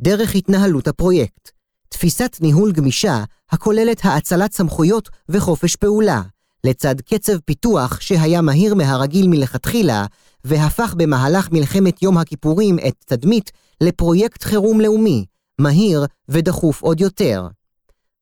דרך 0.00 0.34
התנהלות 0.34 0.88
הפרויקט. 0.88 1.50
תפיסת 1.88 2.36
ניהול 2.40 2.72
גמישה 2.72 3.24
הכוללת 3.50 4.00
האצלת 4.04 4.52
סמכויות 4.52 5.08
וחופש 5.28 5.76
פעולה, 5.76 6.22
לצד 6.66 7.00
קצב 7.00 7.38
פיתוח 7.38 8.00
שהיה 8.00 8.40
מהיר 8.40 8.74
מהרגיל 8.74 9.28
מלכתחילה, 9.28 10.06
והפך 10.44 10.94
במהלך 10.96 11.52
מלחמת 11.52 12.02
יום 12.02 12.18
הכיפורים 12.18 12.78
את 12.88 12.94
תדמית 13.06 13.52
לפרויקט 13.80 14.42
חירום 14.42 14.80
לאומי, 14.80 15.24
מהיר 15.58 16.06
ודחוף 16.28 16.82
עוד 16.82 17.00
יותר. 17.00 17.48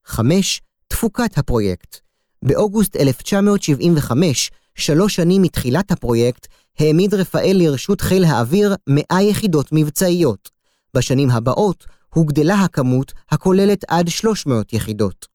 5. 0.06 0.62
תפוקת 0.88 1.38
הפרויקט 1.38 1.96
באוגוסט 2.42 2.96
1975, 2.96 4.50
שלוש 4.74 5.16
שנים 5.16 5.42
מתחילת 5.42 5.92
הפרויקט, 5.92 6.46
העמיד 6.78 7.14
רפאל 7.14 7.56
לרשות 7.60 8.00
חיל 8.00 8.24
האוויר 8.24 8.74
100 8.86 9.22
יחידות 9.22 9.68
מבצעיות. 9.72 10.50
בשנים 10.96 11.30
הבאות 11.30 11.84
הוגדלה 12.14 12.60
הכמות 12.60 13.12
הכוללת 13.30 13.84
עד 13.88 14.08
300 14.08 14.72
יחידות. 14.72 15.33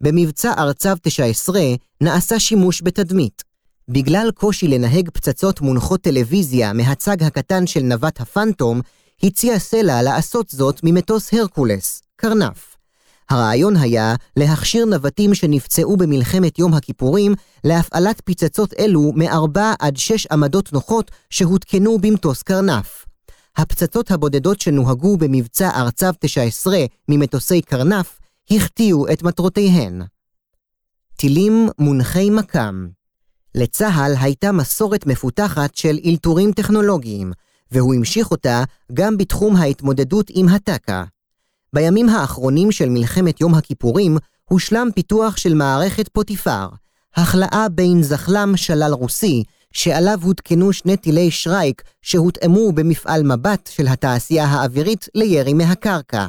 במבצע 0.00 0.52
ארצב 0.58 0.96
19 1.02 1.60
נעשה 2.00 2.40
שימוש 2.40 2.82
בתדמית. 2.84 3.42
בגלל 3.88 4.30
קושי 4.34 4.68
לנהג 4.68 5.10
פצצות 5.10 5.60
מונחות 5.60 6.00
טלוויזיה 6.00 6.72
מהצג 6.72 7.22
הקטן 7.22 7.66
של 7.66 7.80
נווט 7.80 8.20
הפנטום, 8.20 8.80
הציע 9.22 9.58
סלע 9.58 10.02
לעשות 10.02 10.48
זאת 10.48 10.80
ממטוס 10.82 11.34
הרקולס, 11.34 12.02
קרנף. 12.16 12.76
הרעיון 13.30 13.76
היה 13.76 14.14
להכשיר 14.36 14.84
נווטים 14.84 15.34
שנפצעו 15.34 15.96
במלחמת 15.96 16.58
יום 16.58 16.74
הכיפורים 16.74 17.34
להפעלת 17.64 18.20
פצצות 18.20 18.74
אלו 18.78 19.12
מארבע 19.14 19.72
עד 19.78 19.96
שש 19.96 20.26
עמדות 20.26 20.72
נוחות 20.72 21.10
שהותקנו 21.30 21.98
במטוס 21.98 22.42
קרנף. 22.42 23.04
הפצצות 23.56 24.10
הבודדות 24.10 24.60
שנוהגו 24.60 25.16
במבצע 25.16 25.70
ארצב 25.76 26.12
19 26.20 26.78
ממטוסי 27.08 27.62
קרנף 27.62 28.19
החטיאו 28.52 29.12
את 29.12 29.22
מטרותיהן. 29.22 30.02
טילים 31.16 31.68
מונחי 31.78 32.30
מקם 32.30 32.86
לצה"ל 33.54 34.14
הייתה 34.20 34.52
מסורת 34.52 35.06
מפותחת 35.06 35.74
של 35.74 35.98
אלתורים 36.06 36.52
טכנולוגיים, 36.52 37.32
והוא 37.70 37.94
המשיך 37.94 38.30
אותה 38.30 38.64
גם 38.92 39.16
בתחום 39.16 39.56
ההתמודדות 39.56 40.30
עם 40.34 40.48
הטק"א. 40.48 41.04
בימים 41.72 42.08
האחרונים 42.08 42.72
של 42.72 42.88
מלחמת 42.88 43.40
יום 43.40 43.54
הכיפורים 43.54 44.16
הושלם 44.44 44.88
פיתוח 44.94 45.36
של 45.36 45.54
מערכת 45.54 46.08
פוטיפר, 46.08 46.68
החלאה 47.16 47.66
בין 47.68 48.02
זחל"ם 48.02 48.56
שלל 48.56 48.92
רוסי, 48.92 49.44
שעליו 49.72 50.18
הותקנו 50.22 50.72
שני 50.72 50.96
טילי 50.96 51.30
שרייק 51.30 51.82
שהותאמו 52.02 52.72
במפעל 52.72 53.22
מבט 53.22 53.70
של 53.72 53.88
התעשייה 53.88 54.44
האווירית 54.44 55.08
לירי 55.14 55.52
מהקרקע. 55.52 56.26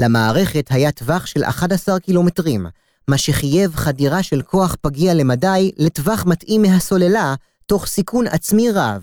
למערכת 0.00 0.66
היה 0.70 0.92
טווח 0.92 1.26
של 1.26 1.44
11 1.44 2.00
קילומטרים, 2.00 2.66
מה 3.08 3.18
שחייב 3.18 3.74
חדירה 3.74 4.22
של 4.22 4.42
כוח 4.42 4.76
פגיע 4.80 5.14
למדי 5.14 5.70
לטווח 5.76 6.26
מתאים 6.26 6.62
מהסוללה, 6.62 7.34
תוך 7.66 7.86
סיכון 7.86 8.26
עצמי 8.26 8.70
רב. 8.70 9.02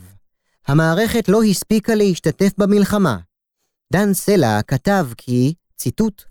המערכת 0.67 1.29
לא 1.29 1.43
הספיקה 1.43 1.95
להשתתף 1.95 2.51
במלחמה. 2.57 3.17
דן 3.93 4.13
סלע 4.13 4.61
כתב 4.61 5.07
כי, 5.17 5.53
ציטוט, 5.75 6.23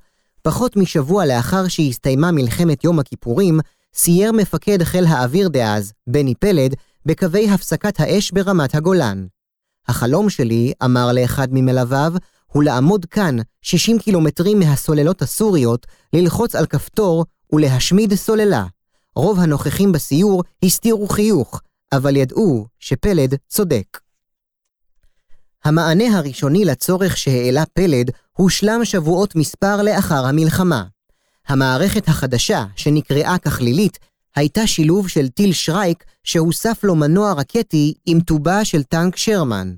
פחות 0.42 0.76
משבוע 0.76 1.26
לאחר 1.26 1.68
שהסתיימה 1.68 2.32
מלחמת 2.32 2.84
יום 2.84 2.98
הכיפורים, 2.98 3.60
סייר 3.94 4.32
מפקד 4.32 4.82
חיל 4.82 5.04
האוויר 5.04 5.48
דאז, 5.48 5.92
בני 6.06 6.34
פלד, 6.34 6.74
בקווי 7.06 7.50
הפסקת 7.50 8.00
האש 8.00 8.30
ברמת 8.30 8.74
הגולן. 8.74 9.26
החלום 9.88 10.30
שלי, 10.30 10.72
אמר 10.84 11.12
לאחד 11.12 11.48
ממלוויו, 11.50 12.12
הוא 12.56 12.64
לעמוד 12.64 13.04
כאן, 13.04 13.36
60 13.62 13.98
קילומטרים 13.98 14.58
מהסוללות 14.58 15.22
הסוריות, 15.22 15.86
ללחוץ 16.12 16.54
על 16.54 16.66
כפתור 16.66 17.24
ולהשמיד 17.52 18.14
סוללה. 18.14 18.64
רוב 19.16 19.40
הנוכחים 19.40 19.92
בסיור 19.92 20.42
הסתירו 20.62 21.08
חיוך, 21.08 21.60
אבל 21.92 22.16
ידעו 22.16 22.66
שפלד 22.78 23.34
צודק. 23.48 24.00
המענה 25.64 26.18
הראשוני 26.18 26.64
לצורך 26.64 27.16
שהעלה 27.16 27.64
פלד 27.72 28.10
הושלם 28.32 28.84
שבועות 28.84 29.36
מספר 29.36 29.82
לאחר 29.82 30.26
המלחמה. 30.26 30.84
המערכת 31.48 32.08
החדשה, 32.08 32.64
שנקראה 32.76 33.38
ככלילית, 33.38 33.98
הייתה 34.36 34.66
שילוב 34.66 35.08
של 35.08 35.28
טיל 35.28 35.52
שרייק 35.52 36.04
שהוסף 36.24 36.84
לו 36.84 36.94
מנוע 36.94 37.32
רקטי 37.32 37.94
עם 38.06 38.20
טובה 38.20 38.64
של 38.64 38.82
טנק 38.82 39.16
שרמן. 39.16 39.74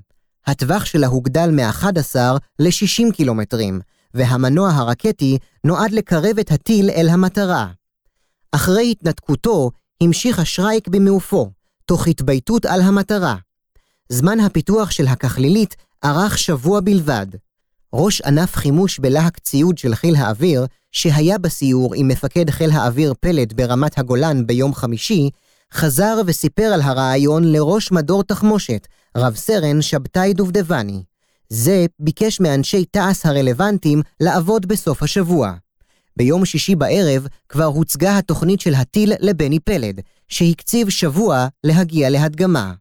הטווח 0.47 0.85
שלה 0.85 1.07
הוגדל 1.07 1.49
מ-11 1.51 2.15
ל-60 2.59 3.13
קילומטרים, 3.13 3.79
והמנוע 4.13 4.69
הרקטי 4.69 5.37
נועד 5.63 5.91
לקרב 5.91 6.39
את 6.39 6.51
הטיל 6.51 6.89
אל 6.89 7.09
המטרה. 7.09 7.67
אחרי 8.51 8.91
התנתקותו, 8.91 9.71
המשיך 10.03 10.39
השרייק 10.39 10.87
במעופו, 10.87 11.51
תוך 11.85 12.07
התבייתות 12.07 12.65
על 12.65 12.81
המטרה. 12.81 13.35
זמן 14.09 14.39
הפיתוח 14.39 14.91
של 14.91 15.07
הככלילית 15.07 15.75
ארך 16.05 16.37
שבוע 16.37 16.79
בלבד. 16.79 17.27
ראש 17.93 18.21
ענף 18.21 18.55
חימוש 18.55 18.99
בלהק 18.99 19.39
ציוד 19.39 19.77
של 19.77 19.95
חיל 19.95 20.15
האוויר, 20.15 20.65
שהיה 20.91 21.37
בסיור 21.37 21.93
עם 21.95 22.07
מפקד 22.07 22.49
חיל 22.49 22.71
האוויר 22.71 23.13
פלד 23.19 23.53
ברמת 23.53 23.97
הגולן 23.97 24.47
ביום 24.47 24.73
חמישי, 24.73 25.29
חזר 25.73 26.21
וסיפר 26.25 26.63
על 26.63 26.81
הרעיון 26.81 27.51
לראש 27.51 27.91
מדור 27.91 28.23
תחמושת, 28.23 28.87
רב 29.17 29.35
סרן 29.35 29.81
שבתאי 29.81 30.33
דובדבני. 30.33 31.03
זה 31.49 31.85
ביקש 31.99 32.39
מאנשי 32.39 32.85
תעש 32.85 33.25
הרלוונטיים 33.25 34.01
לעבוד 34.19 34.65
בסוף 34.65 35.03
השבוע. 35.03 35.53
ביום 36.17 36.45
שישי 36.45 36.75
בערב 36.75 37.27
כבר 37.49 37.65
הוצגה 37.65 38.17
התוכנית 38.17 38.59
של 38.61 38.73
הטיל 38.73 39.13
לבני 39.19 39.59
פלד, 39.59 39.99
שהקציב 40.27 40.89
שבוע 40.89 41.47
להגיע 41.63 42.09
להדגמה. 42.09 42.73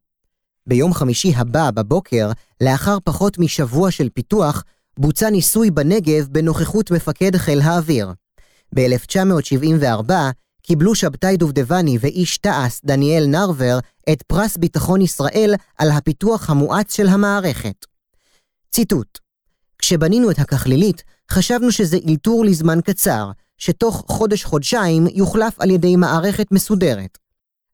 ביום 0.67 0.95
חמישי 0.95 1.33
הבא 1.37 1.71
בבוקר, 1.71 2.31
לאחר 2.61 2.97
פחות 3.05 3.39
משבוע 3.39 3.91
של 3.91 4.09
פיתוח, 4.15 4.65
בוצע 4.99 5.31
ניסוי 5.31 5.71
בנגב 5.71 6.29
בנוכחות 6.31 6.91
מפקד 6.91 7.37
חיל 7.37 7.61
האוויר. 7.61 8.13
ב-1974 8.75 10.11
קיבלו 10.69 10.95
שבתאי 10.95 11.37
דובדבני 11.37 11.99
ואיש 12.01 12.39
תעש 12.39 12.81
דניאל 12.85 13.27
נרבר 13.27 13.79
את 14.13 14.23
פרס 14.23 14.57
ביטחון 14.57 15.01
ישראל 15.01 15.55
על 15.79 15.91
הפיתוח 15.91 16.51
המואץ 16.51 16.97
של 16.97 17.07
המערכת. 17.07 17.87
ציטוט: 18.71 19.19
כשבנינו 19.79 20.31
את 20.31 20.39
הככלילית, 20.39 21.03
חשבנו 21.31 21.73
שזה 21.73 21.99
אלתור 22.09 22.45
לזמן 22.45 22.81
קצר, 22.85 23.31
שתוך 23.59 24.05
חודש-חודשיים 24.09 25.07
יוחלף 25.15 25.61
על 25.61 25.71
ידי 25.71 25.97
מערכת 25.97 26.53
מסודרת. 26.53 27.19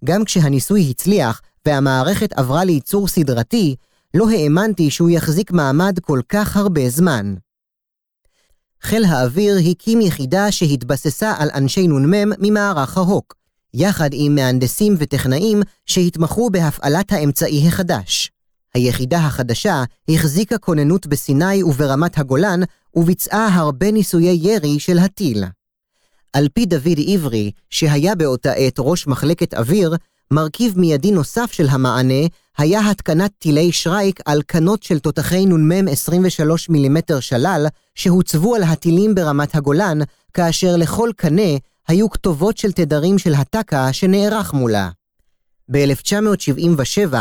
גם 0.04 0.24
כשהניסוי 0.24 0.90
הצליח 0.90 1.40
והמערכת 1.66 2.32
עברה 2.32 2.64
לייצור 2.64 3.08
סדרתי, 3.08 3.76
לא 4.14 4.30
האמנתי 4.30 4.90
שהוא 4.90 5.10
יחזיק 5.10 5.50
מעמד 5.50 5.98
כל 5.98 6.20
כך 6.28 6.56
הרבה 6.56 6.88
זמן. 6.88 7.34
חיל 8.84 9.04
האוויר 9.04 9.56
הקים 9.70 10.00
יחידה 10.00 10.52
שהתבססה 10.52 11.34
על 11.38 11.48
אנשי 11.54 11.86
נ"מ 11.88 12.12
ממערך 12.38 12.96
ההוק, 12.96 13.34
יחד 13.74 14.10
עם 14.12 14.34
מהנדסים 14.34 14.94
וטכנאים 14.98 15.62
שהתמחו 15.86 16.50
בהפעלת 16.50 17.12
האמצעי 17.12 17.68
החדש. 17.68 18.30
היחידה 18.74 19.18
החדשה 19.18 19.84
החזיקה 20.08 20.58
כוננות 20.58 21.06
בסיני 21.06 21.62
וברמת 21.62 22.18
הגולן 22.18 22.60
וביצעה 22.94 23.48
הרבה 23.54 23.90
ניסויי 23.90 24.38
ירי 24.42 24.78
של 24.78 24.98
הטיל. 24.98 25.44
על 26.32 26.48
פי 26.54 26.66
דוד 26.66 26.98
עברי, 27.06 27.50
שהיה 27.70 28.14
באותה 28.14 28.52
עת 28.52 28.74
ראש 28.78 29.06
מחלקת 29.06 29.54
אוויר, 29.54 29.94
מרכיב 30.30 30.78
מיידי 30.78 31.10
נוסף 31.10 31.52
של 31.52 31.68
המענה 31.68 32.26
היה 32.58 32.90
התקנת 32.90 33.30
טילי 33.38 33.72
שרייק 33.72 34.20
על 34.24 34.42
קנות 34.42 34.82
של 34.82 34.98
תותחי 34.98 35.46
נ"מ 35.46 35.88
23 35.88 36.68
מילימטר 36.68 37.20
שלל, 37.20 37.66
שהוצבו 37.94 38.54
על 38.54 38.62
הטילים 38.62 39.14
ברמת 39.14 39.54
הגולן, 39.54 39.98
כאשר 40.32 40.76
לכל 40.76 41.10
קנה 41.16 41.56
היו 41.88 42.10
כתובות 42.10 42.58
של 42.58 42.72
תדרים 42.72 43.18
של 43.18 43.34
הטק"א 43.34 43.92
שנערך 43.92 44.52
מולה. 44.52 44.90
ב-1977 45.70 47.14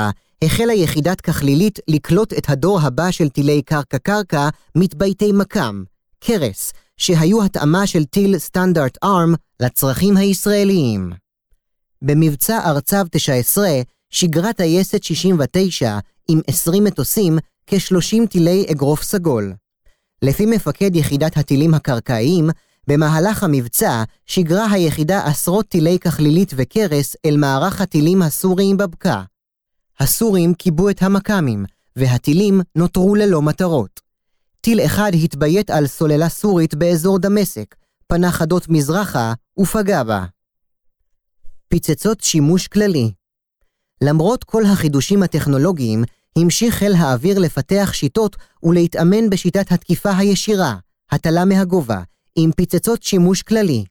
החלה 0.43 0.73
יחידת 0.73 1.21
כחלילית 1.21 1.79
לקלוט 1.87 2.33
את 2.33 2.49
הדור 2.49 2.81
הבא 2.81 3.11
של 3.11 3.29
טילי 3.29 3.61
קרקע-קרקע 3.61 4.49
מתבייתי 4.75 5.31
מקם, 5.31 5.83
קרס, 6.19 6.73
שהיו 6.97 7.43
התאמה 7.43 7.87
של 7.87 8.05
טיל 8.05 8.39
סטנדרט 8.39 8.97
ארם 9.03 9.33
לצרכים 9.59 10.17
הישראליים. 10.17 11.22
במבצע 12.03 12.59
ארצב 12.65 13.05
19 13.11 13.69
שיגרה 14.09 14.53
טייסת 14.53 15.03
69 15.03 15.99
עם 16.27 16.39
20 16.47 16.83
מטוסים 16.83 17.37
כ-30 17.67 18.27
טילי 18.29 18.65
אגרוף 18.71 19.03
סגול. 19.03 19.53
לפי 20.21 20.45
מפקד 20.45 20.95
יחידת 20.95 21.37
הטילים 21.37 21.73
הקרקעיים, 21.73 22.49
במהלך 22.87 23.43
המבצע 23.43 24.03
שיגרה 24.25 24.71
היחידה 24.71 25.25
עשרות 25.25 25.67
טילי 25.67 25.99
כחלילית 25.99 26.53
וקרס 26.55 27.15
אל 27.25 27.37
מערך 27.37 27.81
הטילים 27.81 28.21
הסוריים 28.21 28.77
בבקעה. 28.77 29.23
הסורים 29.99 30.53
כיבו 30.53 30.89
את 30.89 31.03
המכ"מים, 31.03 31.65
והטילים 31.95 32.61
נותרו 32.75 33.15
ללא 33.15 33.41
מטרות. 33.41 33.99
טיל 34.61 34.81
אחד 34.81 35.11
התביית 35.23 35.69
על 35.69 35.87
סוללה 35.87 36.29
סורית 36.29 36.75
באזור 36.75 37.19
דמשק, 37.19 37.75
פנה 38.07 38.31
חדות 38.31 38.69
מזרחה 38.69 39.33
ופגע 39.59 40.03
בה. 40.03 40.25
פיצצות 41.73 42.21
שימוש 42.21 42.67
כללי 42.67 43.11
למרות 44.01 44.43
כל 44.43 44.65
החידושים 44.65 45.23
הטכנולוגיים, 45.23 46.03
המשיך 46.37 46.75
חיל 46.75 46.93
האוויר 46.93 47.39
לפתח 47.39 47.91
שיטות 47.93 48.35
ולהתאמן 48.63 49.29
בשיטת 49.29 49.71
התקיפה 49.71 50.17
הישירה, 50.17 50.75
הטלה 51.11 51.45
מהגובה, 51.45 52.01
עם 52.35 52.51
פיצצות 52.51 53.03
שימוש 53.03 53.41
כללי. 53.41 53.85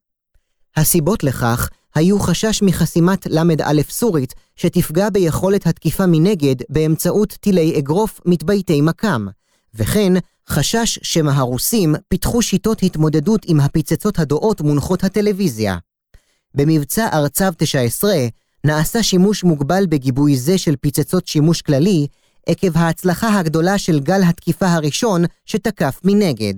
הסיבות 0.76 1.24
לכך 1.24 1.68
היו 1.94 2.20
חשש 2.20 2.62
מחסימת 2.62 3.26
ל"א 3.26 3.82
סורית, 3.90 4.34
שתפגע 4.56 5.10
ביכולת 5.10 5.66
התקיפה 5.66 6.04
מנגד 6.06 6.56
באמצעות 6.68 7.32
טילי 7.32 7.78
אגרוף 7.78 8.20
מתבייתי 8.26 8.80
מקם, 8.80 9.26
וכן 9.74 10.12
חשש 10.48 10.98
שמא 11.02 11.30
הרוסים 11.30 11.94
פיתחו 12.08 12.42
שיטות 12.42 12.82
התמודדות 12.82 13.40
עם 13.46 13.60
הפצצות 13.60 14.18
הדועות 14.18 14.60
מונחות 14.60 15.04
הטלוויזיה. 15.04 15.76
במבצע 16.54 17.08
ארצב 17.12 17.52
19 17.56 18.14
נעשה 18.64 19.02
שימוש 19.02 19.44
מוגבל 19.44 19.86
בגיבוי 19.88 20.36
זה 20.36 20.58
של 20.58 20.74
פצצות 20.80 21.26
שימוש 21.26 21.62
כללי, 21.62 22.06
עקב 22.46 22.76
ההצלחה 22.78 23.38
הגדולה 23.38 23.78
של 23.78 24.00
גל 24.00 24.20
התקיפה 24.28 24.66
הראשון 24.66 25.24
שתקף 25.46 26.00
מנגד. 26.04 26.54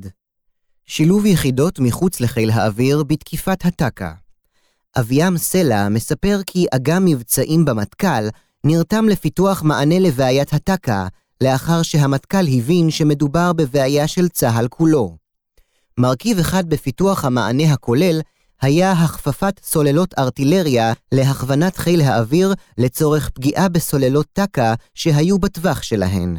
שילוב 0.87 1.27
יחידות 1.27 1.79
מחוץ 1.79 2.21
לחיל 2.21 2.51
האוויר 2.51 3.03
בתקיפת 3.03 3.65
הטק"א 3.65 4.11
אביאם 4.99 5.39
סלע 5.39 5.89
מספר 5.89 6.41
כי 6.47 6.67
אג"ם 6.71 7.05
מבצעים 7.05 7.65
במטכ"ל 7.65 8.29
נרתם 8.65 9.09
לפיתוח 9.09 9.63
מענה 9.63 9.99
לבעיית 9.99 10.53
הטק"א, 10.53 11.07
לאחר 11.41 11.83
שהמטכ"ל 11.83 12.47
הבין 12.49 12.91
שמדובר 12.91 13.53
בבעיה 13.53 14.09
של 14.09 14.29
צה"ל 14.29 14.69
כולו. 14.69 15.17
מרכיב 15.99 16.39
אחד 16.39 16.69
בפיתוח 16.69 17.25
המענה 17.25 17.73
הכולל 17.73 18.21
היה 18.65 18.93
הכפפת 18.93 19.61
סוללות 19.63 20.15
ארטילריה 20.19 20.93
להכוונת 21.13 21.77
חיל 21.77 22.01
האוויר 22.01 22.55
לצורך 22.79 23.31
פגיעה 23.31 23.69
בסוללות 23.69 24.27
טק"א 24.33 24.75
שהיו 24.95 25.39
בטווח 25.39 25.83
שלהן. 25.83 26.37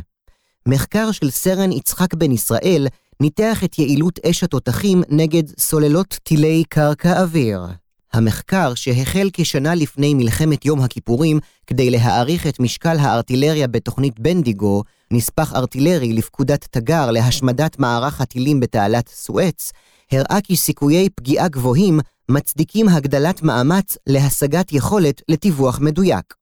מחקר 0.68 1.12
של 1.12 1.30
סרן 1.30 1.72
יצחק 1.72 2.14
בן 2.14 2.32
ישראל 2.32 2.88
ניתח 3.22 3.64
את 3.64 3.80
יעילות 3.80 4.20
אש 4.20 4.44
התותחים 4.44 5.04
נגד 5.10 5.44
סוללות 5.60 6.20
טילי 6.24 6.64
קרקע-אוויר. 6.70 7.62
המחקר, 8.14 8.74
שהחל 8.76 9.30
כשנה 9.34 9.76
לפני 9.76 10.14
מלחמת 10.14 10.66
יום 10.66 10.82
הכיפורים 10.82 11.40
כדי 11.68 11.90
להעריך 11.90 12.48
את 12.48 12.60
משקל 12.60 12.98
הארטילריה 13.00 13.68
בתוכנית 13.68 14.20
בנדיגו, 14.20 14.84
נספח 15.12 15.54
ארטילרי 15.54 16.14
לפקודת 16.14 16.68
תגר 16.72 17.12
להשמדת 17.12 17.80
מערך 17.80 18.22
הטילים 18.22 18.60
בתעלת 18.60 19.10
סואץ, 19.10 19.72
הראה 20.12 20.42
כי 20.44 20.56
סיכויי 20.56 21.10
פגיעה 21.10 21.48
גבוהים 21.48 22.00
מצדיקים 22.30 22.90
הגדלת 22.90 23.44
מאמץ 23.44 23.98
להשגת 24.08 24.74
יכולת 24.74 25.22
לטיווח 25.30 25.80
מדויק. 25.80 26.34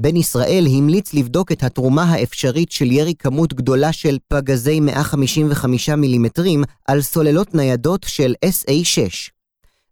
בן 0.00 0.16
ישראל 0.16 0.66
המליץ 0.70 1.14
לבדוק 1.14 1.52
את 1.52 1.62
התרומה 1.62 2.02
האפשרית 2.02 2.72
של 2.72 2.92
ירי 2.92 3.14
כמות 3.18 3.54
גדולה 3.54 3.92
של 3.92 4.18
פגזי 4.28 4.80
155 4.80 5.88
מילימטרים 5.88 6.64
על 6.86 7.02
סוללות 7.02 7.54
ניידות 7.54 8.06
של 8.08 8.34
SA-6. 8.44 9.30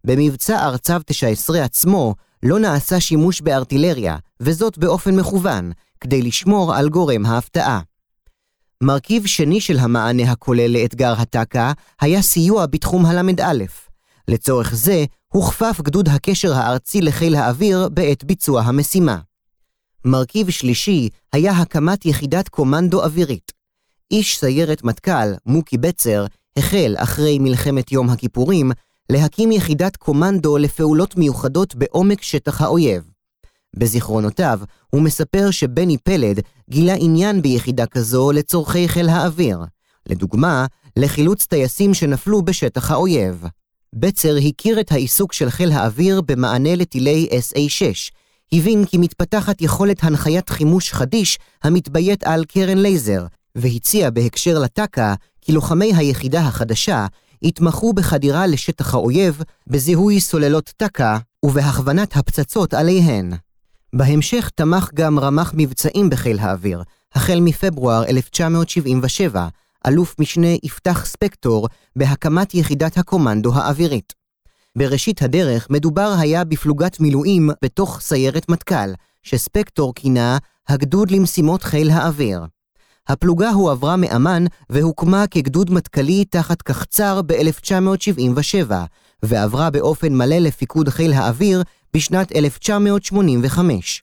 במבצע 0.05 0.67
ארצב 0.67 1.01
19 1.07 1.65
עצמו 1.65 2.15
לא 2.43 2.59
נעשה 2.59 3.01
שימוש 3.01 3.41
בארטילריה, 3.41 4.17
וזאת 4.41 4.79
באופן 4.79 5.17
מכוון, 5.17 5.73
כדי 6.01 6.23
לשמור 6.23 6.75
על 6.75 6.89
גורם 6.89 7.27
ההפתעה. 7.27 7.81
מרכיב 8.83 9.27
שני 9.27 9.61
של 9.61 9.79
המענה 9.79 10.33
הכולל 10.33 10.71
לאתגר 10.71 11.15
הטק"א 11.19 11.73
היה 12.01 12.23
סיוע 12.23 12.67
בתחום 12.67 13.07
הל"א. 13.07 13.65
לצורך 14.29 14.75
זה 14.75 15.05
הוכפף 15.37 15.81
גדוד 15.83 16.09
הקשר 16.09 16.55
הארצי 16.55 17.01
לחיל 17.01 17.35
האוויר 17.35 17.89
בעת 17.89 18.25
ביצוע 18.25 18.63
המשימה. 18.63 19.19
מרכיב 20.05 20.51
שלישי 20.51 21.09
היה 21.33 21.53
הקמת 21.53 22.07
יחידת 22.07 22.49
קומנדו 22.49 23.05
אווירית. 23.05 23.53
איש 24.11 24.39
סיירת 24.39 24.85
מטכ"ל, 24.85 25.35
מוקי 25.47 25.79
בצר, 25.79 26.27
החל 26.59 26.95
אחרי 26.99 27.39
מלחמת 27.39 27.93
יום 27.93 28.11
הכיפורים 28.11 28.71
להקים 29.11 29.53
יחידת 29.53 29.97
קומנדו 29.97 30.59
לפעולות 30.59 31.17
מיוחדות 31.17 31.75
בעומק 31.75 32.23
שטח 32.23 32.61
האויב. 32.61 33.11
בזיכרונותיו 33.77 34.61
הוא 34.91 35.03
מספר 35.03 35.51
שבני 35.51 35.99
פלד 35.99 36.41
גילה 36.71 36.95
עניין 36.99 37.43
ביחידה 37.43 37.87
כזו 37.87 38.33
לצורכי 38.33 38.89
חיל 38.89 39.09
האוויר, 39.09 39.59
לדוגמה, 40.09 40.67
לחילוץ 40.97 41.47
טייסים 41.47 41.95
שנפלו 41.95 42.43
בשטח 42.43 42.91
האויב. 42.91 43.47
בצר 43.99 44.37
הכיר 44.49 44.81
את 44.81 44.93
העיסוק 44.93 45.33
של 45.33 45.51
חיל 45.51 45.73
האוויר 45.73 46.21
במענה 46.21 46.75
לטילי 46.75 47.29
SA-6, 47.33 48.11
הבין 48.53 48.85
כי 48.85 48.99
מתפתחת 48.99 49.63
יכולת 49.63 50.05
הנחיית 50.05 50.49
חימוש 50.51 50.93
חדיש 50.93 51.39
המתביית 51.65 52.25
על 52.25 52.45
קרן 52.45 52.79
לייזר, 52.79 53.27
והציע 53.55 54.11
בהקשר 54.11 54.59
לטק"א 54.59 55.15
כי 55.41 55.53
לוחמי 55.53 55.95
היחידה 55.97 56.41
החדשה 56.41 57.07
יתמכו 57.43 57.93
בחדירה 57.93 58.47
לשטח 58.47 58.95
האויב, 58.95 59.43
בזיהוי 59.67 60.21
סוללות 60.21 60.73
טק"א 60.77 61.17
ובהכוונת 61.43 62.17
הפצצות 62.17 62.75
עליהן. 62.75 63.33
בהמשך 63.93 64.51
תמך 64.55 64.91
גם 64.95 65.19
רמ"ח 65.19 65.53
מבצעים 65.57 66.11
בחיל 66.11 66.39
האוויר, 66.39 66.83
החל 67.15 67.41
מפברואר 67.41 68.05
1977, 68.09 69.49
אלוף 69.87 70.15
משנה 70.19 70.49
יפתח 70.63 71.05
ספקטור 71.07 71.69
בהקמת 71.97 72.55
יחידת 72.55 72.99
הקומנדו 72.99 73.55
האווירית. 73.55 74.13
בראשית 74.79 75.23
הדרך 75.23 75.67
מדובר 75.71 76.15
היה 76.19 76.45
בפלוגת 76.45 77.01
מילואים 77.01 77.51
בתוך 77.63 78.01
סיירת 78.01 78.49
מטכ"ל, 78.49 78.93
שספקטור 79.23 79.95
כינה 79.95 80.39
הגדוד 80.69 81.11
למשימות 81.11 81.63
חיל 81.63 81.91
האוויר. 81.91 82.41
הפלוגה 83.09 83.51
הועברה 83.51 83.97
מאמ"ן 83.97 84.45
והוקמה 84.71 85.27
כגדוד 85.27 85.71
מטכ"לי 85.71 86.25
תחת 86.25 86.63
קחצר 86.63 87.23
ב-1977, 87.23 88.73
ועברה 89.23 89.71
באופן 89.71 90.15
מלא 90.15 90.37
לפיקוד 90.37 90.89
חיל 90.89 91.13
האוויר 91.13 91.63
בשנת 91.95 92.33
1985. 92.33 94.03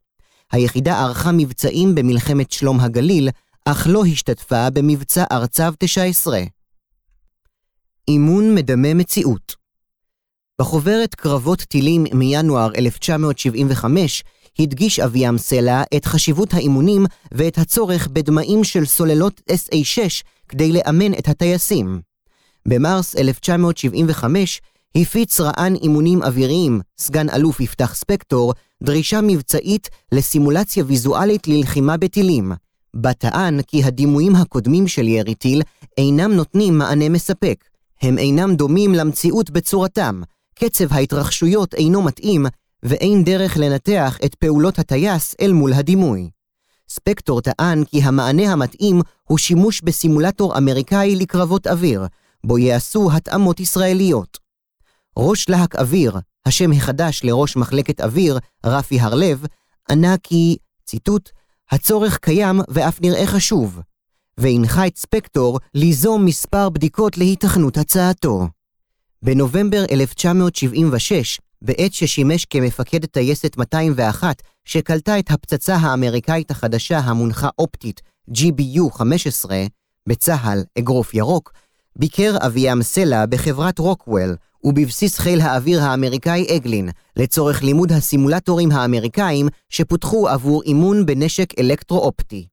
היחידה 0.51 0.99
ערכה 0.99 1.31
מבצעים 1.31 1.95
במלחמת 1.95 2.51
שלום 2.51 2.79
הגליל, 2.79 3.29
אך 3.65 3.87
לא 3.89 4.05
השתתפה 4.05 4.69
במבצע 4.69 5.23
ארצב 5.31 5.73
19. 5.79 6.39
אימון 8.07 8.55
מדמה 8.55 8.93
מציאות 8.93 9.55
בחוברת 10.61 11.15
קרבות 11.15 11.59
טילים 11.59 12.03
מינואר 12.13 12.71
1975 12.77 14.23
הדגיש 14.59 14.99
אביאם 14.99 15.37
סלע 15.37 15.83
את 15.95 16.05
חשיבות 16.05 16.53
האימונים 16.53 17.05
ואת 17.31 17.57
הצורך 17.57 18.07
בדמעים 18.07 18.63
של 18.63 18.85
סוללות 18.85 19.41
SA-6 19.51 20.23
כדי 20.47 20.71
לאמן 20.71 21.13
את 21.13 21.27
הטייסים. 21.27 22.01
במרס 22.67 23.15
1975 23.15 24.61
הפיץ 24.95 25.39
רע"ן 25.39 25.75
אימונים 25.75 26.23
אוויריים, 26.23 26.81
סגן 26.97 27.29
אלוף 27.29 27.59
יפתח 27.59 27.95
ספקטור, 27.95 28.53
דרישה 28.83 29.21
מבצעית 29.21 29.89
לסימולציה 30.11 30.83
ויזואלית 30.87 31.47
ללחימה 31.47 31.97
בטילים. 31.97 32.51
בה 32.93 33.13
טען 33.13 33.61
כי 33.61 33.83
הדימויים 33.83 34.35
הקודמים 34.35 34.87
של 34.87 35.07
ירי 35.07 35.35
טיל 35.35 35.61
אינם 35.97 36.31
נותנים 36.33 36.77
מענה 36.77 37.09
מספק. 37.09 37.63
הם 38.01 38.17
אינם 38.17 38.55
דומים 38.55 38.93
למציאות 38.93 39.49
בצורתם, 39.49 40.21
קצב 40.55 40.93
ההתרחשויות 40.93 41.73
אינו 41.73 42.01
מתאים, 42.01 42.45
ואין 42.83 43.23
דרך 43.23 43.57
לנתח 43.57 44.17
את 44.25 44.35
פעולות 44.35 44.79
הטייס 44.79 45.35
אל 45.41 45.51
מול 45.51 45.73
הדימוי. 45.73 46.29
ספקטור 46.89 47.41
טען 47.41 47.83
כי 47.83 48.01
המענה 48.03 48.51
המתאים 48.51 49.01
הוא 49.23 49.37
שימוש 49.37 49.81
בסימולטור 49.81 50.57
אמריקאי 50.57 51.15
לקרבות 51.15 51.67
אוויר, 51.67 52.05
בו 52.43 52.57
ייעשו 52.57 53.11
התאמות 53.11 53.59
ישראליות. 53.59 54.37
ראש 55.17 55.49
להק 55.49 55.75
אוויר, 55.75 56.19
השם 56.45 56.71
החדש 56.71 57.23
לראש 57.23 57.55
מחלקת 57.55 58.01
אוויר, 58.01 58.39
רפי 58.65 58.99
הרלב, 58.99 59.45
ענה 59.89 60.15
כי, 60.23 60.57
ציטוט, 60.85 61.29
הצורך 61.71 62.17
קיים 62.17 62.61
ואף 62.67 63.01
נראה 63.01 63.27
חשוב, 63.27 63.79
והנחה 64.37 64.87
את 64.87 64.97
ספקטור 64.97 65.59
ליזום 65.73 66.25
מספר 66.25 66.69
בדיקות 66.69 67.17
להיתכנות 67.17 67.77
הצעתו. 67.77 68.47
בנובמבר 69.21 69.83
1976, 69.91 71.39
בעת 71.61 71.93
ששימש 71.93 72.45
כמפקד 72.45 73.05
טייסת 73.05 73.57
201, 73.57 74.41
שקלטה 74.65 75.19
את 75.19 75.31
הפצצה 75.31 75.75
האמריקאית 75.75 76.51
החדשה 76.51 76.99
המונחה 76.99 77.49
אופטית 77.59 78.01
GBU-15, 78.31 79.51
בצה"ל, 80.07 80.63
אגרוף 80.79 81.13
ירוק, 81.13 81.53
ביקר 81.95 82.37
אביאם 82.45 82.83
סלע 82.83 83.25
בחברת 83.25 83.79
רוקוול 83.79 84.35
ובבסיס 84.63 85.19
חיל 85.19 85.41
האוויר 85.41 85.81
האמריקאי 85.81 86.57
אגלין, 86.57 86.89
לצורך 87.15 87.63
לימוד 87.63 87.91
הסימולטורים 87.91 88.71
האמריקאים 88.71 89.47
שפותחו 89.69 90.29
עבור 90.29 90.63
אימון 90.63 91.05
בנשק 91.05 91.59
אלקטרו-אופטי. 91.59 92.47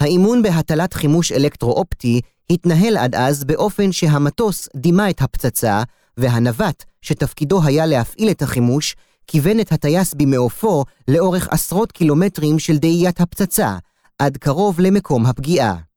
האימון 0.00 0.42
בהטלת 0.42 0.94
חימוש 0.94 1.32
אלקטרו-אופטי 1.32 2.20
התנהל 2.50 2.96
עד 2.96 3.14
אז 3.14 3.44
באופן 3.44 3.92
שהמטוס 3.92 4.68
דימה 4.76 5.10
את 5.10 5.22
הפצצה, 5.22 5.82
והנווט, 6.16 6.84
שתפקידו 7.02 7.62
היה 7.64 7.86
להפעיל 7.86 8.30
את 8.30 8.42
החימוש, 8.42 8.96
כיוון 9.26 9.60
את 9.60 9.72
הטייס 9.72 10.14
במעופו 10.14 10.84
לאורך 11.08 11.48
עשרות 11.50 11.92
קילומטרים 11.92 12.58
של 12.58 12.78
דאיית 12.78 13.20
הפצצה, 13.20 13.76
עד 14.18 14.36
קרוב 14.36 14.80
למקום 14.80 15.26
הפגיעה. 15.26 15.87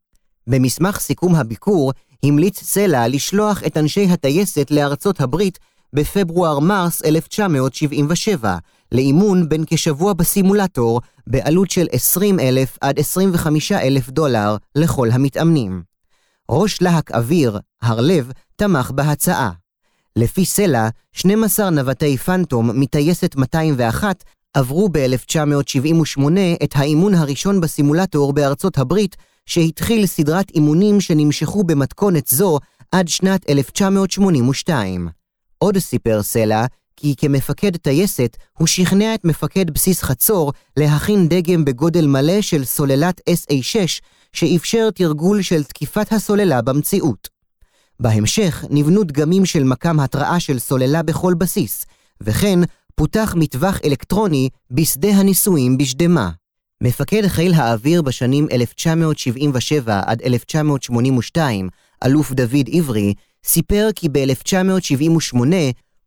במסמך 0.47 0.99
סיכום 0.99 1.35
הביקור 1.35 1.93
המליץ 2.23 2.63
סלע 2.63 3.07
לשלוח 3.07 3.63
את 3.65 3.77
אנשי 3.77 4.07
הטייסת 4.09 4.71
לארצות 4.71 5.21
הברית 5.21 5.59
בפברואר-מרס 5.93 7.05
1977, 7.05 8.57
לאימון 8.91 9.49
בן 9.49 9.65
כשבוע 9.65 10.13
בסימולטור, 10.13 11.01
בעלות 11.27 11.71
של 11.71 11.87
20,000 11.91 12.77
עד 12.81 12.99
25,000 12.99 14.09
דולר 14.09 14.55
לכל 14.75 15.09
המתאמנים. 15.11 15.81
ראש 16.49 16.81
להק 16.81 17.11
אוויר, 17.11 17.59
הרלב, 17.81 18.31
תמך 18.55 18.91
בהצעה. 18.91 19.51
לפי 20.15 20.45
סלע, 20.45 20.87
12 21.13 21.69
נווטי 21.69 22.17
פנטום 22.17 22.79
מטייסת 22.79 23.35
201 23.35 24.23
עברו 24.53 24.89
ב-1978 24.91 26.21
את 26.63 26.71
האימון 26.75 27.13
הראשון 27.15 27.61
בסימולטור 27.61 28.33
בארצות 28.33 28.77
הברית, 28.77 29.15
שהתחיל 29.45 30.05
סדרת 30.05 30.51
אימונים 30.55 31.01
שנמשכו 31.01 31.63
במתכונת 31.63 32.27
זו 32.27 32.59
עד 32.91 33.07
שנת 33.07 33.49
1982. 33.49 35.09
עוד 35.57 35.77
סיפר 35.77 36.23
סלע 36.23 36.65
כי 36.95 37.15
כמפקד 37.17 37.77
טייסת 37.77 38.37
הוא 38.57 38.67
שכנע 38.67 39.15
את 39.15 39.25
מפקד 39.25 39.69
בסיס 39.71 40.01
חצור 40.03 40.53
להכין 40.77 41.27
דגם 41.27 41.65
בגודל 41.65 42.07
מלא 42.07 42.41
של 42.41 42.65
סוללת 42.65 43.21
SA-6 43.29 44.01
שאפשר 44.33 44.89
תרגול 44.91 45.41
של 45.41 45.63
תקיפת 45.63 46.11
הסוללה 46.13 46.61
במציאות. 46.61 47.27
בהמשך 47.99 48.65
נבנו 48.69 49.03
דגמים 49.03 49.45
של 49.45 49.63
מקם 49.63 49.99
התראה 49.99 50.39
של 50.39 50.59
סוללה 50.59 51.03
בכל 51.03 51.33
בסיס, 51.33 51.85
וכן 52.21 52.59
פותח 52.95 53.33
מטווח 53.37 53.79
אלקטרוני 53.85 54.49
בשדה 54.71 55.09
הניסויים 55.09 55.77
בשדמה. 55.77 56.40
מפקד 56.83 57.27
חיל 57.27 57.53
האוויר 57.53 58.01
בשנים 58.01 58.47
1977 58.51 60.01
עד 60.05 60.21
1982, 60.21 61.69
אלוף 62.05 62.31
דוד 62.31 62.69
עברי, 62.71 63.13
סיפר 63.43 63.89
כי 63.95 64.09
ב-1978 64.09 65.37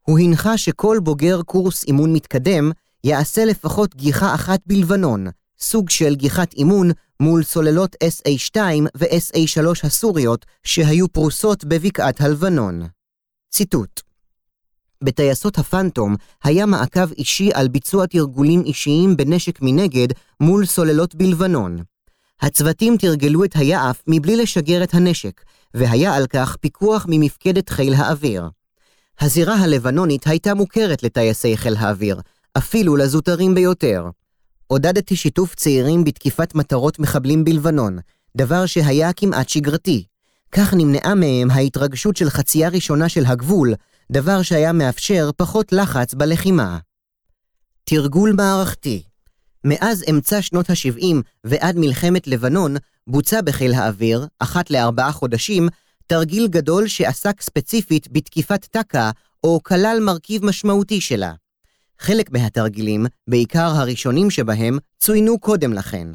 הוא 0.02 0.18
הנחה 0.18 0.58
שכל 0.58 0.98
בוגר 1.02 1.42
קורס 1.42 1.84
אימון 1.84 2.12
מתקדם 2.12 2.70
יעשה 3.04 3.44
לפחות 3.44 3.96
גיחה 3.96 4.34
אחת 4.34 4.60
בלבנון, 4.66 5.26
סוג 5.58 5.90
של 5.90 6.14
גיחת 6.14 6.54
אימון 6.54 6.90
מול 7.20 7.42
סוללות 7.42 7.96
SA-2 8.04 8.56
ו-SA-3 8.96 9.66
הסוריות 9.82 10.46
שהיו 10.64 11.08
פרוסות 11.08 11.64
בבקעת 11.64 12.20
הלבנון. 12.20 12.82
ציטוט 13.50 14.00
בטייסות 15.02 15.59
הפנטום 15.59 16.16
היה 16.44 16.66
מעקב 16.66 17.12
אישי 17.12 17.50
על 17.54 17.68
ביצוע 17.68 18.07
תרגולים 18.07 18.62
אישיים 18.64 19.16
בנשק 19.16 19.59
מנגד 19.62 20.09
מול 20.40 20.66
סוללות 20.66 21.14
בלבנון. 21.14 21.78
הצוותים 22.42 22.96
תרגלו 22.96 23.44
את 23.44 23.50
היעף 23.54 24.02
מבלי 24.07 24.37
לשגר 24.37 24.83
את 24.83 24.94
הנשק, 24.94 25.40
והיה 25.74 26.14
על 26.14 26.26
כך 26.26 26.57
פיקוח 26.57 27.07
ממפקדת 27.09 27.68
חיל 27.68 27.94
האוויר. 27.94 28.48
הזירה 29.20 29.54
הלבנונית 29.54 30.26
הייתה 30.26 30.54
מוכרת 30.54 31.02
לטייסי 31.02 31.57
חיל 31.57 31.76
האוויר, 31.76 32.20
אפילו 32.59 32.96
לזוטרים 32.96 33.54
ביותר. 33.54 34.04
עודדתי 34.66 35.16
שיתוף 35.16 35.54
צעירים 35.54 36.04
בתקיפת 36.04 36.54
מטרות 36.54 36.98
מחבלים 36.98 37.44
בלבנון, 37.44 37.98
דבר 38.37 38.66
שהיה 38.66 39.12
כמעט 39.12 39.48
שגרתי. 39.48 40.04
כך 40.52 40.74
נמנעה 40.74 41.14
מהם 41.14 41.50
ההתרגשות 41.50 42.16
של 42.16 42.30
חצייה 42.30 42.68
ראשונה 42.68 43.09
של 43.09 43.24
הגבול, 43.26 43.74
דבר 44.12 44.43
שהיה 44.43 44.73
מאפשר 44.73 45.31
פחות 45.37 45.73
לחץ 45.73 46.14
בלחימה. 46.14 46.79
תרגול 47.85 48.33
מערכתי 48.33 49.03
מאז 49.64 50.05
אמצע 50.11 50.43
שנות 50.43 50.71
ה-70 50.71 51.17
ועד 51.45 51.77
מלחמת 51.77 52.27
לבנון, 52.27 52.77
בוצע 53.07 53.40
בחיל 53.40 53.75
האוויר, 53.75 54.27
אחת 54.38 54.71
לארבעה 54.71 55.12
חודשים, 55.12 55.69
תרגיל 56.07 56.47
גדול 56.49 56.88
שעסק 56.88 57.40
ספציפית 57.43 58.09
בתקיפת 58.12 58.64
טקה, 58.64 59.11
או 59.45 59.61
כלל 59.62 59.99
מרכיב 60.01 60.45
משמעותי 60.45 61.01
שלה. 61.01 61.33
חלק 61.99 62.31
מהתרגילים, 62.31 63.07
בעיקר 63.29 63.67
הראשונים 63.67 64.31
שבהם, 64.31 64.79
צוינו 64.99 65.38
קודם 65.38 65.73
לכן. 65.73 66.09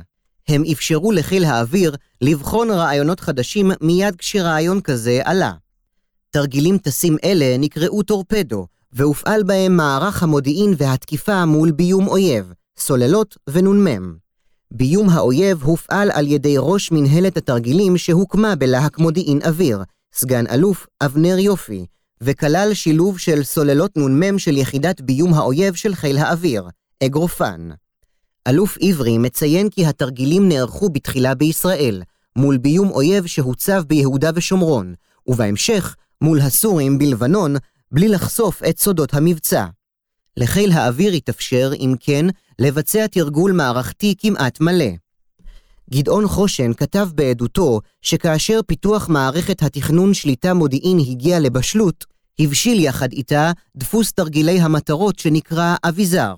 הם 0.48 0.64
אפשרו 0.72 1.12
לחיל 1.12 1.44
האוויר 1.46 1.96
לבחון 2.22 2.72
רעיונות 2.72 3.20
חדשים 3.20 3.72
מיד 3.82 4.16
כשרעיון 4.16 4.82
כזה 4.82 5.22
עלה. 5.24 5.54
תרגילים 6.32 6.78
טסים 6.78 7.18
אלה 7.24 7.58
נקראו 7.58 8.04
טורפדו, 8.04 8.68
והופעל 8.94 9.44
בהם 9.44 9.78
מערך 9.78 10.24
המודיעין 10.24 10.74
והתקיפה 10.78 11.46
מול 11.46 11.72
ביום 11.72 12.08
אויב, 12.08 12.54
סוללות 12.80 13.38
ונ"מ. 13.50 14.16
ביום 14.72 15.10
האויב 15.10 15.64
הופעל 15.64 16.12
על 16.12 16.28
ידי 16.28 16.56
ראש 16.58 16.92
מנהלת 16.92 17.38
התרגילים 17.38 17.98
שהוקמה 17.98 18.56
בלהק 18.56 18.98
מודיעין 19.00 19.40
אוויר, 19.46 19.84
סגן 20.14 20.48
אלוף 20.48 20.88
אבנר 21.02 21.40
יופי, 21.40 21.86
וכלל 22.22 22.74
שילוב 22.74 23.20
של 23.20 23.44
סוללות 23.44 23.98
נ"מ 23.98 24.40
של 24.40 24.58
יחידת 24.58 25.02
ביום 25.02 25.34
האויב 25.34 25.74
של 25.74 25.96
חיל 25.96 26.18
האוויר, 26.18 26.64
אגרופן. 27.04 27.70
אלוף 28.48 28.78
עברי 28.82 29.18
מציין 29.18 29.70
כי 29.70 29.86
התרגילים 29.86 30.50
נערכו 30.50 30.90
בתחילה 30.90 31.36
בישראל, 31.36 32.02
מול 32.36 32.58
ביום 32.58 32.90
אויב 32.90 33.26
שהוצב 33.26 33.84
ביהודה 33.88 34.30
ושומרון, 34.36 34.94
ובהמשך 35.28 35.96
מול 36.22 36.40
הסורים 36.42 36.98
בלבנון, 36.98 37.56
בלי 37.92 38.08
לחשוף 38.08 38.64
את 38.64 38.80
סודות 38.80 39.14
המבצע. 39.14 39.66
לחיל 40.38 40.72
האוויר 40.72 41.14
התאפשר, 41.14 41.72
אם 41.80 41.96
כן, 42.00 42.26
לבצע 42.60 43.08
תרגול 43.08 43.52
מערכתי 43.52 44.16
כמעט 44.18 44.62
מלא. 44.62 44.90
גדעון 45.90 46.28
חושן 46.28 46.74
כתב 46.74 47.10
בעדותו 47.16 47.80
שכאשר 48.02 48.60
פיתוח 48.68 49.10
מערכת 49.10 49.64
התכנון 49.64 50.14
שליטה 50.14 50.54
מודיעין 50.54 51.00
הגיע 51.00 51.40
לבשלות, 51.40 52.06
הבשיל 52.40 52.80
יחד 52.80 53.12
איתה 53.12 53.52
דפוס 53.78 54.14
תרגילי 54.14 54.60
המטרות 54.60 55.20
שנקרא 55.20 55.76
אביזר. 55.84 56.36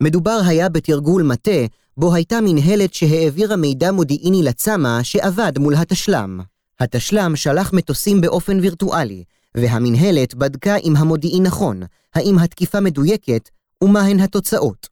מדובר 0.00 0.40
היה 0.46 0.68
בתרגול 0.68 1.22
מטה, 1.22 1.66
בו 1.96 2.14
הייתה 2.14 2.40
מנהלת 2.40 2.94
שהעבירה 2.94 3.56
מידע 3.56 3.92
מודיעיני 3.92 4.42
לצמ"ה 4.42 5.04
שעבד 5.04 5.58
מול 5.58 5.74
התשל"ם. 5.74 6.40
התשל"ם 6.82 7.36
שלח 7.36 7.72
מטוסים 7.72 8.20
באופן 8.20 8.60
וירטואלי, 8.60 9.24
והמנהלת 9.54 10.34
בדקה 10.34 10.76
אם 10.76 10.96
המודיעין 10.96 11.42
נכון, 11.42 11.82
האם 12.14 12.38
התקיפה 12.38 12.80
מדויקת, 12.80 13.48
ומהן 13.84 14.20
התוצאות. 14.20 14.88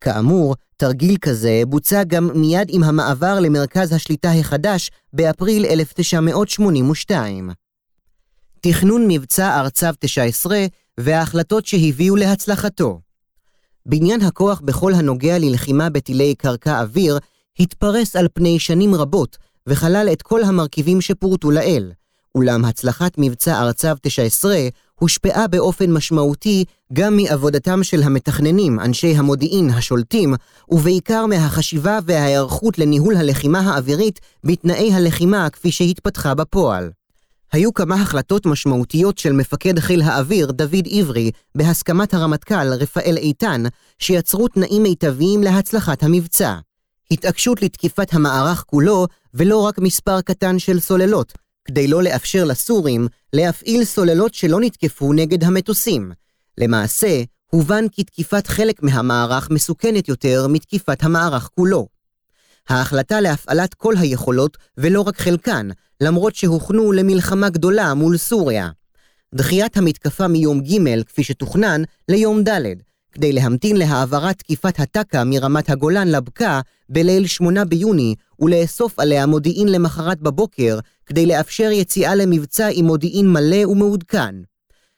כאמור, 0.00 0.54
תרגיל 0.76 1.16
כזה 1.20 1.62
בוצע 1.66 2.04
גם 2.04 2.30
מיד 2.34 2.68
עם 2.70 2.84
המעבר 2.84 3.40
למרכז 3.40 3.92
השליטה 3.92 4.32
החדש 4.32 4.90
באפריל 5.12 5.66
1982. 5.66 7.50
תכנון 8.60 9.04
מבצע 9.08 9.60
ארצב 9.60 9.92
19 9.98 10.66
וההחלטות 10.98 11.66
שהביאו 11.66 12.16
להצלחתו. 12.16 13.00
בניין 13.86 14.22
הכוח 14.22 14.60
בכל 14.60 14.94
הנוגע 14.94 15.38
ללחימה 15.38 15.90
בטילי 15.90 16.34
קרקע 16.34 16.80
אוויר 16.80 17.18
התפרס 17.58 18.16
על 18.16 18.28
פני 18.34 18.58
שנים 18.58 18.94
רבות 18.94 19.38
וכלל 19.68 20.08
את 20.12 20.22
כל 20.22 20.44
המרכיבים 20.44 21.00
שפורטו 21.00 21.50
לעיל, 21.50 21.92
אולם 22.34 22.64
הצלחת 22.64 23.12
מבצע 23.18 23.60
ארצב 23.60 23.96
19 24.02 24.56
הושפעה 24.94 25.46
באופן 25.46 25.92
משמעותי 25.92 26.64
גם 26.92 27.16
מעבודתם 27.16 27.82
של 27.82 28.02
המתכננים, 28.02 28.80
אנשי 28.80 29.14
המודיעין 29.16 29.70
השולטים, 29.70 30.34
ובעיקר 30.68 31.26
מהחשיבה 31.26 31.98
וההיערכות 32.06 32.78
לניהול 32.78 33.16
הלחימה 33.16 33.60
האווירית 33.60 34.20
בתנאי 34.44 34.92
הלחימה 34.92 35.50
כפי 35.50 35.72
שהתפתחה 35.72 36.34
בפועל. 36.34 36.90
היו 37.52 37.74
כמה 37.74 37.94
החלטות 37.94 38.46
משמעותיות 38.46 39.18
של 39.18 39.32
מפקד 39.32 39.78
חיל 39.78 40.02
האוויר 40.02 40.50
דוד 40.50 40.88
עברי, 40.90 41.30
בהסכמת 41.54 42.14
הרמטכ"ל 42.14 42.72
רפאל 42.72 43.16
איתן, 43.16 43.62
שיצרו 43.98 44.48
תנאים 44.48 44.82
מיטביים 44.82 45.42
להצלחת 45.42 46.02
המבצע. 46.02 46.54
התעקשות 47.10 47.62
לתקיפת 47.62 48.14
המערך 48.14 48.64
כולו, 48.66 49.06
ולא 49.34 49.62
רק 49.62 49.78
מספר 49.78 50.20
קטן 50.20 50.58
של 50.58 50.80
סוללות, 50.80 51.32
כדי 51.64 51.88
לא 51.88 52.02
לאפשר 52.02 52.44
לסורים 52.44 53.08
להפעיל 53.32 53.84
סוללות 53.84 54.34
שלא 54.34 54.60
נתקפו 54.60 55.12
נגד 55.12 55.44
המטוסים. 55.44 56.12
למעשה, 56.58 57.22
הובן 57.50 57.88
כי 57.88 58.04
תקיפת 58.04 58.46
חלק 58.46 58.82
מהמערך 58.82 59.50
מסוכנת 59.50 60.08
יותר 60.08 60.46
מתקיפת 60.48 61.02
המערך 61.02 61.50
כולו. 61.54 61.86
ההחלטה 62.68 63.20
להפעלת 63.20 63.74
כל 63.74 63.94
היכולות, 63.96 64.56
ולא 64.78 65.00
רק 65.00 65.18
חלקן, 65.18 65.68
למרות 66.00 66.34
שהוכנו 66.34 66.92
למלחמה 66.92 67.50
גדולה 67.50 67.94
מול 67.94 68.16
סוריה. 68.16 68.70
דחיית 69.34 69.76
המתקפה 69.76 70.28
מיום 70.28 70.60
ג', 70.60 71.02
כפי 71.02 71.24
שתוכנן, 71.24 71.82
ליום 72.08 72.42
ד', 72.42 72.87
כדי 73.18 73.32
להמתין 73.32 73.76
להעברת 73.76 74.38
תקיפת 74.38 74.80
הטקה 74.80 75.24
מרמת 75.24 75.70
הגולן 75.70 76.08
לבקעה 76.08 76.60
בליל 76.88 77.26
8 77.26 77.64
ביוני, 77.64 78.14
ולאסוף 78.40 78.98
עליה 78.98 79.26
מודיעין 79.26 79.68
למחרת 79.68 80.20
בבוקר, 80.20 80.78
כדי 81.06 81.26
לאפשר 81.26 81.70
יציאה 81.72 82.14
למבצע 82.14 82.68
עם 82.72 82.86
מודיעין 82.86 83.28
מלא 83.32 83.66
ומעודכן. 83.68 84.34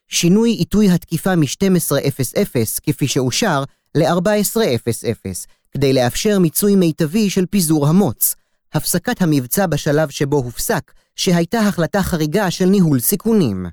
שינוי 0.08 0.50
עיתוי 0.50 0.90
התקיפה 0.90 1.36
מ-12:00, 1.36 2.80
כפי 2.82 3.08
שאושר, 3.08 3.64
ל-14:00, 3.94 5.46
כדי 5.72 5.92
לאפשר 5.92 6.38
מיצוי 6.38 6.76
מיטבי 6.76 7.30
של 7.30 7.46
פיזור 7.46 7.86
המוץ. 7.86 8.34
הפסקת 8.72 9.22
המבצע 9.22 9.66
בשלב 9.66 10.08
שבו 10.08 10.36
הופסק, 10.36 10.92
שהייתה 11.16 11.60
החלטה 11.60 12.02
חריגה 12.02 12.50
של 12.50 12.66
ניהול 12.66 13.00
סיכונים. 13.00 13.66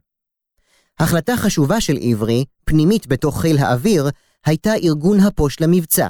החלטה 1.00 1.38
חשובה 1.38 1.82
של 1.82 1.98
עברי, 2.02 2.46
פנימית 2.66 3.08
בתוך 3.08 3.42
חיל 3.42 3.58
האוויר, 3.58 4.10
הייתה 4.48 4.74
ארגון 4.76 5.20
הפוש 5.20 5.62
למבצע. 5.62 6.08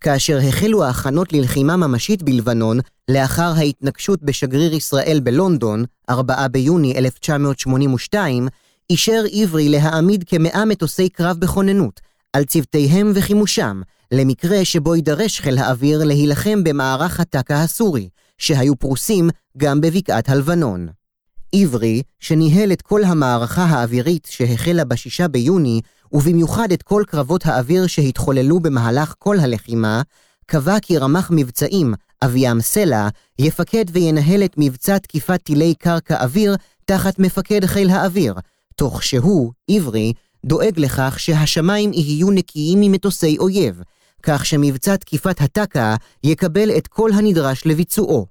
כאשר 0.00 0.38
החלו 0.48 0.84
ההכנות 0.84 1.32
ללחימה 1.32 1.76
ממשית 1.76 2.22
בלבנון, 2.22 2.78
לאחר 3.10 3.52
ההתנגשות 3.56 4.22
בשגריר 4.22 4.74
ישראל 4.74 5.20
בלונדון, 5.22 5.84
4 6.10 6.48
ביוני 6.48 6.98
1982, 6.98 8.48
אישר 8.90 9.22
עברי 9.32 9.68
להעמיד 9.68 10.24
כמאה 10.26 10.64
מטוסי 10.64 11.08
קרב 11.08 11.36
בכוננות, 11.36 12.00
על 12.32 12.44
צוותיהם 12.44 13.12
וחימושם, 13.14 13.80
למקרה 14.12 14.64
שבו 14.64 14.94
יידרש 14.94 15.40
חיל 15.40 15.58
האוויר 15.58 16.04
להילחם 16.04 16.64
במערך 16.64 17.20
הטקה 17.20 17.62
הסורי, 17.62 18.08
שהיו 18.38 18.76
פרוסים 18.76 19.30
גם 19.56 19.80
בבקעת 19.80 20.28
הלבנון. 20.28 20.88
עברי, 21.54 22.02
שניהל 22.20 22.72
את 22.72 22.82
כל 22.82 23.04
המערכה 23.04 23.64
האווירית 23.64 24.28
שהחלה 24.30 24.84
ב-6 24.84 25.28
ביוני, 25.28 25.80
ובמיוחד 26.12 26.72
את 26.72 26.82
כל 26.82 27.02
קרבות 27.06 27.46
האוויר 27.46 27.86
שהתחוללו 27.86 28.60
במהלך 28.60 29.14
כל 29.18 29.38
הלחימה, 29.38 30.02
קבע 30.46 30.80
כי 30.80 30.98
רמ"ח 30.98 31.30
מבצעים, 31.30 31.94
אביעם 32.24 32.60
סלע, 32.60 33.08
יפקד 33.38 33.84
וינהל 33.92 34.44
את 34.44 34.54
מבצע 34.56 34.98
תקיפת 34.98 35.42
טילי 35.42 35.74
קרקע 35.74 36.22
אוויר 36.22 36.56
תחת 36.84 37.18
מפקד 37.18 37.64
חיל 37.64 37.90
האוויר, 37.90 38.34
תוך 38.76 39.02
שהוא, 39.02 39.52
עברי, 39.70 40.12
דואג 40.44 40.80
לכך 40.80 41.14
שהשמיים 41.18 41.92
יהיו 41.92 42.30
נקיים 42.30 42.80
ממטוסי 42.80 43.38
אויב, 43.38 43.82
כך 44.22 44.46
שמבצע 44.46 44.96
תקיפת 44.96 45.40
הטקה 45.40 45.96
יקבל 46.24 46.70
את 46.70 46.86
כל 46.86 47.10
הנדרש 47.12 47.66
לביצועו. 47.66 48.26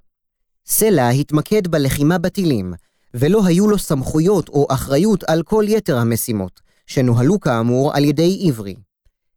סלע 0.66 1.08
התמקד 1.08 1.68
בלחימה 1.68 2.18
בטילים, 2.18 2.74
ולא 3.14 3.46
היו 3.46 3.68
לו 3.68 3.78
סמכויות 3.78 4.48
או 4.48 4.66
אחריות 4.70 5.24
על 5.24 5.42
כל 5.42 5.64
יתר 5.68 5.98
המשימות, 5.98 6.60
שנוהלו 6.86 7.40
כאמור 7.40 7.94
על 7.94 8.04
ידי 8.04 8.44
עברי. 8.48 8.74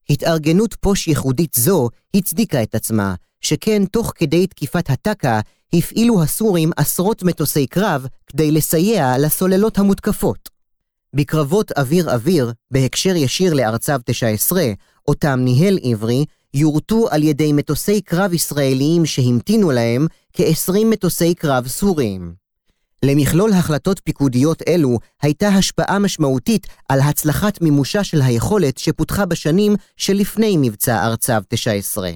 התארגנות 0.09 0.75
פוש 0.79 1.07
ייחודית 1.07 1.53
זו 1.53 1.89
הצדיקה 2.13 2.63
את 2.63 2.75
עצמה, 2.75 3.15
שכן 3.41 3.85
תוך 3.85 4.13
כדי 4.15 4.47
תקיפת 4.47 4.89
הטקה 4.89 5.39
הפעילו 5.73 6.23
הסורים 6.23 6.71
עשרות 6.77 7.23
מטוסי 7.23 7.67
קרב 7.67 8.05
כדי 8.27 8.51
לסייע 8.51 9.17
לסוללות 9.17 9.77
המותקפות. 9.77 10.49
בקרבות 11.13 11.71
אוויר-אוויר, 11.71 12.51
בהקשר 12.71 13.15
ישיר 13.15 13.53
לארצב 13.53 13.99
19, 14.05 14.63
אותם 15.07 15.39
ניהל 15.43 15.77
עברי, 15.83 16.25
יורטו 16.53 17.07
על 17.09 17.23
ידי 17.23 17.53
מטוסי 17.53 18.01
קרב 18.01 18.33
ישראליים 18.33 19.05
שהמתינו 19.05 19.71
להם 19.71 20.07
כ-20 20.33 20.85
מטוסי 20.85 21.35
קרב 21.35 21.67
סוריים. 21.67 22.46
למכלול 23.05 23.53
החלטות 23.53 24.01
פיקודיות 24.03 24.61
אלו 24.67 24.99
הייתה 25.21 25.47
השפעה 25.47 25.99
משמעותית 25.99 26.67
על 26.89 26.99
הצלחת 26.99 27.61
מימושה 27.61 28.03
של 28.03 28.21
היכולת 28.21 28.77
שפותחה 28.77 29.25
בשנים 29.25 29.75
שלפני 29.97 30.57
מבצע 30.61 31.05
ארצב 31.05 31.41
19. 31.47 32.11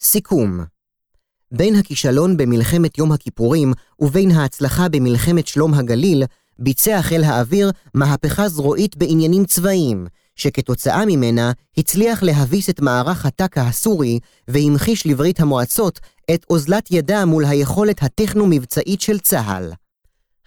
סיכום 0.00 0.60
בין 1.52 1.74
הכישלון 1.74 2.36
במלחמת 2.36 2.98
יום 2.98 3.12
הכיפורים 3.12 3.72
ובין 4.00 4.30
ההצלחה 4.30 4.88
במלחמת 4.88 5.46
שלום 5.46 5.74
הגליל, 5.74 6.24
ביצע 6.58 7.02
חיל 7.02 7.24
האוויר 7.24 7.70
מהפכה 7.94 8.48
זרועית 8.48 8.96
בעניינים 8.96 9.44
צבאיים, 9.44 10.06
שכתוצאה 10.36 11.06
ממנה 11.06 11.52
הצליח 11.78 12.22
להביס 12.22 12.70
את 12.70 12.80
מערך 12.80 13.26
הטקה 13.26 13.62
הסורי 13.62 14.18
והמחיש 14.48 15.06
לברית 15.06 15.40
המועצות 15.40 16.00
את 16.34 16.46
אוזלת 16.50 16.90
ידה 16.90 17.24
מול 17.24 17.44
היכולת 17.44 18.02
הטכנו-מבצעית 18.02 19.00
של 19.00 19.18
צה"ל. 19.18 19.72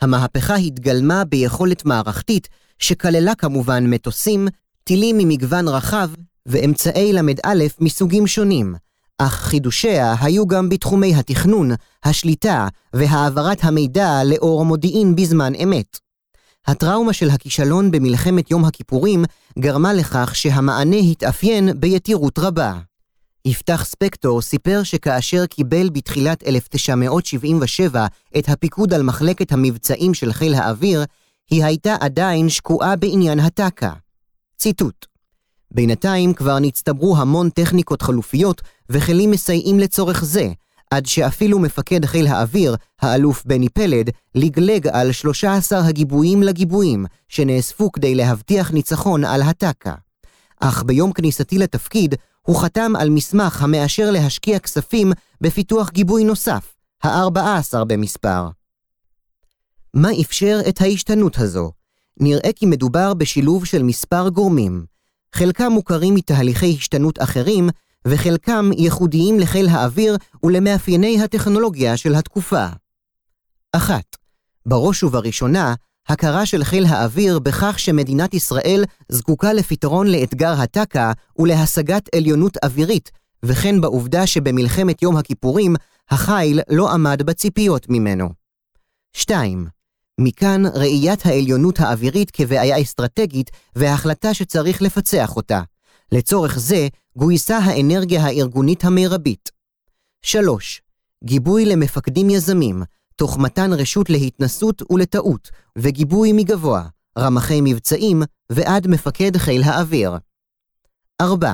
המהפכה 0.01 0.55
התגלמה 0.55 1.23
ביכולת 1.25 1.85
מערכתית 1.85 2.47
שכללה 2.79 3.35
כמובן 3.35 3.87
מטוסים, 3.87 4.47
טילים 4.83 5.17
ממגוון 5.17 5.67
רחב 5.67 6.09
ואמצעי 6.45 7.13
ל"א 7.13 7.53
מסוגים 7.79 8.27
שונים, 8.27 8.75
אך 9.17 9.33
חידושיה 9.33 10.15
היו 10.21 10.47
גם 10.47 10.69
בתחומי 10.69 11.15
התכנון, 11.15 11.71
השליטה 12.03 12.67
והעברת 12.93 13.63
המידע 13.63 14.23
לאור 14.23 14.65
מודיעין 14.65 15.15
בזמן 15.15 15.55
אמת. 15.55 15.97
הטראומה 16.67 17.13
של 17.13 17.29
הכישלון 17.29 17.91
במלחמת 17.91 18.51
יום 18.51 18.65
הכיפורים 18.65 19.25
גרמה 19.59 19.93
לכך 19.93 20.35
שהמענה 20.35 20.95
התאפיין 20.95 21.79
ביתירות 21.79 22.39
רבה. 22.39 22.79
יפתח 23.45 23.83
ספקטור 23.85 24.41
סיפר 24.41 24.83
שכאשר 24.83 25.45
קיבל 25.45 25.89
בתחילת 25.89 26.43
1977 26.47 28.07
את 28.37 28.49
הפיקוד 28.49 28.93
על 28.93 29.03
מחלקת 29.03 29.51
המבצעים 29.51 30.13
של 30.13 30.33
חיל 30.33 30.53
האוויר, 30.53 31.03
היא 31.49 31.65
הייתה 31.65 31.95
עדיין 31.99 32.49
שקועה 32.49 32.95
בעניין 32.95 33.39
הטקה. 33.39 33.93
ציטוט: 34.57 35.05
בינתיים 35.71 36.33
כבר 36.33 36.59
נצטברו 36.59 37.17
המון 37.17 37.49
טכניקות 37.49 38.01
חלופיות 38.01 38.61
וכלים 38.89 39.31
מסייעים 39.31 39.79
לצורך 39.79 40.23
זה, 40.23 40.47
עד 40.91 41.05
שאפילו 41.05 41.59
מפקד 41.59 42.05
חיל 42.05 42.27
האוויר, 42.27 42.75
האלוף 43.01 43.43
בני 43.45 43.69
פלד, 43.69 44.09
לגלג 44.35 44.87
על 44.87 45.11
13 45.11 45.87
הגיבויים 45.87 46.43
לגיבויים, 46.43 47.05
שנאספו 47.27 47.91
כדי 47.91 48.15
להבטיח 48.15 48.71
ניצחון 48.71 49.25
על 49.25 49.41
הטקה. 49.41 49.93
אך 50.59 50.83
ביום 50.83 51.11
כניסתי 51.11 51.57
לתפקיד, 51.57 52.15
הוא 52.41 52.61
חתם 52.61 52.93
על 52.99 53.09
מסמך 53.09 53.61
המאשר 53.61 54.11
להשקיע 54.11 54.59
כספים 54.59 55.11
בפיתוח 55.41 55.89
גיבוי 55.89 56.23
נוסף, 56.23 56.75
ה-14 57.03 57.83
במספר. 57.87 58.47
מה 59.93 60.09
אפשר 60.21 60.59
את 60.69 60.81
ההשתנות 60.81 61.37
הזו? 61.37 61.71
נראה 62.19 62.53
כי 62.55 62.65
מדובר 62.65 63.13
בשילוב 63.13 63.65
של 63.65 63.83
מספר 63.83 64.29
גורמים. 64.29 64.85
חלקם 65.35 65.71
מוכרים 65.71 66.15
מתהליכי 66.15 66.75
השתנות 66.77 67.21
אחרים, 67.21 67.69
וחלקם 68.07 68.69
ייחודיים 68.77 69.39
לחיל 69.39 69.67
האוויר 69.69 70.17
ולמאפייני 70.43 71.23
הטכנולוגיה 71.23 71.97
של 71.97 72.15
התקופה. 72.15 72.65
אחת, 73.73 74.15
בראש 74.65 75.03
ובראשונה, 75.03 75.73
הכרה 76.09 76.45
של 76.45 76.63
חיל 76.63 76.85
האוויר 76.85 77.39
בכך 77.39 77.79
שמדינת 77.79 78.33
ישראל 78.33 78.83
זקוקה 79.09 79.53
לפתרון 79.53 80.07
לאתגר 80.07 80.61
הטק"א 80.61 81.11
ולהשגת 81.39 82.15
עליונות 82.15 82.57
אווירית, 82.63 83.11
וכן 83.43 83.81
בעובדה 83.81 84.27
שבמלחמת 84.27 85.01
יום 85.01 85.17
הכיפורים 85.17 85.75
החיל 86.09 86.59
לא 86.69 86.91
עמד 86.91 87.21
בציפיות 87.21 87.85
ממנו. 87.89 88.29
2. 89.13 89.67
מכאן 90.19 90.63
ראיית 90.73 91.25
העליונות 91.25 91.79
האווירית 91.79 92.31
כבעיה 92.31 92.81
אסטרטגית 92.81 93.51
והחלטה 93.75 94.33
שצריך 94.33 94.81
לפצח 94.81 95.35
אותה. 95.35 95.61
לצורך 96.11 96.59
זה 96.59 96.87
גויסה 97.17 97.57
האנרגיה 97.57 98.23
הארגונית 98.23 98.83
המרבית. 98.83 99.49
3. 100.21 100.81
גיבוי 101.23 101.65
למפקדים 101.65 102.29
יזמים, 102.29 102.83
תוך 103.19 103.37
מתן 103.37 103.73
רשות 103.73 104.09
להתנסות 104.09 104.91
ולטעות, 104.91 105.49
וגיבוי 105.77 106.33
מגבוה, 106.33 106.87
רמחי 107.17 107.59
מבצעים 107.63 108.21
ועד 108.49 108.87
מפקד 108.87 109.37
חיל 109.37 109.63
האוויר. 109.63 110.17
4. 111.21 111.53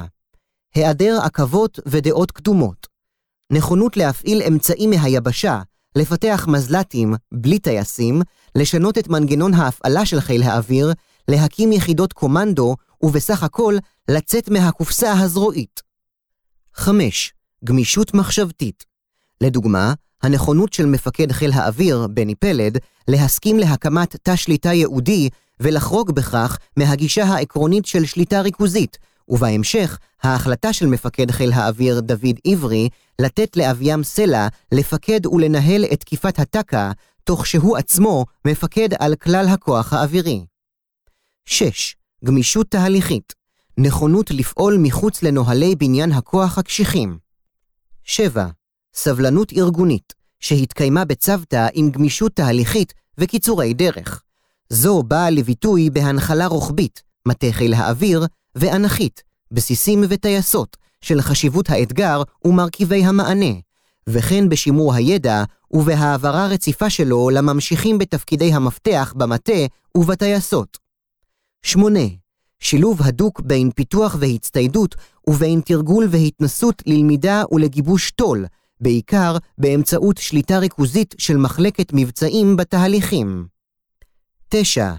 היעדר 0.75 1.19
עכבות 1.23 1.79
ודעות 1.85 2.31
קדומות. 2.31 2.87
נכונות 3.51 3.97
להפעיל 3.97 4.41
אמצעים 4.47 4.89
מהיבשה, 4.89 5.61
לפתח 5.95 6.45
מזל"טים 6.49 7.13
בלי 7.31 7.59
טייסים, 7.59 8.21
לשנות 8.55 8.97
את 8.97 9.07
מנגנון 9.07 9.53
ההפעלה 9.53 10.05
של 10.05 10.19
חיל 10.19 10.43
האוויר, 10.43 10.93
להקים 11.27 11.71
יחידות 11.71 12.13
קומנדו, 12.13 12.75
ובסך 13.01 13.43
הכל 13.43 13.75
לצאת 14.11 14.49
מהקופסה 14.49 15.11
הזרועית. 15.11 15.81
5. 16.73 17.33
גמישות 17.63 18.13
מחשבתית. 18.13 18.85
לדוגמה, 19.41 19.93
הנכונות 20.25 20.73
של 20.73 20.85
מפקד 20.85 21.31
חיל 21.31 21.51
האוויר, 21.53 22.07
בני 22.07 22.35
פלד, 22.35 22.77
להסכים 23.07 23.59
להקמת 23.59 24.15
תא 24.23 24.35
שליטה 24.35 24.73
ייעודי 24.73 25.29
ולחרוג 25.59 26.11
בכך 26.11 26.57
מהגישה 26.77 27.23
העקרונית 27.23 27.85
של 27.85 28.05
שליטה 28.05 28.41
ריכוזית, 28.41 28.97
ובהמשך, 29.29 29.97
ההחלטה 30.23 30.73
של 30.73 30.85
מפקד 30.85 31.31
חיל 31.31 31.51
האוויר 31.53 31.99
דוד 31.99 32.39
עברי 32.47 32.89
לתת 33.21 33.57
לאביאם 33.57 34.03
סלע 34.03 34.47
לפקד 34.71 35.25
ולנהל 35.25 35.85
את 35.93 35.99
תקיפת 35.99 36.39
הטק"א, 36.39 36.91
תוך 37.23 37.47
שהוא 37.47 37.77
עצמו 37.77 38.25
מפקד 38.45 38.89
על 38.99 39.15
כלל 39.15 39.47
הכוח 39.47 39.93
האווירי. 39.93 40.45
6. 41.45 41.95
גמישות 42.25 42.67
תהליכית 42.71 43.33
נכונות 43.77 44.31
לפעול 44.31 44.77
מחוץ 44.81 45.23
לנוהלי 45.23 45.75
בניין 45.75 46.11
הכוח 46.11 46.57
הקשיחים. 46.57 47.17
7. 48.03 48.47
סבלנות 48.95 49.53
ארגונית, 49.53 50.13
שהתקיימה 50.39 51.05
בצוותא 51.05 51.67
עם 51.73 51.89
גמישות 51.89 52.35
תהליכית 52.35 52.93
וקיצורי 53.17 53.73
דרך. 53.73 54.21
זו 54.69 55.03
באה 55.03 55.29
לביטוי 55.29 55.89
בהנחלה 55.89 56.47
רוחבית, 56.47 57.01
מטה 57.27 57.47
חיל 57.51 57.73
האוויר, 57.73 58.25
ואנכית, 58.55 59.23
בסיסים 59.51 60.03
וטייסות, 60.09 60.77
של 61.01 61.21
חשיבות 61.21 61.69
האתגר 61.69 62.21
ומרכיבי 62.45 63.05
המענה, 63.05 63.53
וכן 64.07 64.49
בשימור 64.49 64.93
הידע 64.93 65.43
ובהעברה 65.71 66.47
רציפה 66.47 66.89
שלו 66.89 67.29
לממשיכים 67.29 67.97
בתפקידי 67.97 68.53
המפתח 68.53 69.13
במטה 69.17 69.65
ובטייסות. 69.95 70.77
8. 71.63 71.99
שילוב 72.59 73.01
הדוק 73.01 73.41
בין 73.41 73.71
פיתוח 73.75 74.15
והצטיידות 74.19 74.95
ובין 75.27 75.61
תרגול 75.65 76.07
והתנסות 76.11 76.83
ללמידה 76.85 77.43
ולגיבוש 77.51 78.11
טול, 78.11 78.45
בעיקר 78.81 79.37
באמצעות 79.57 80.17
שליטה 80.17 80.57
ריכוזית 80.57 81.15
של 81.17 81.37
מחלקת 81.37 81.89
מבצעים 81.93 82.55
בתהליכים. 82.55 83.47
9. 84.49 84.93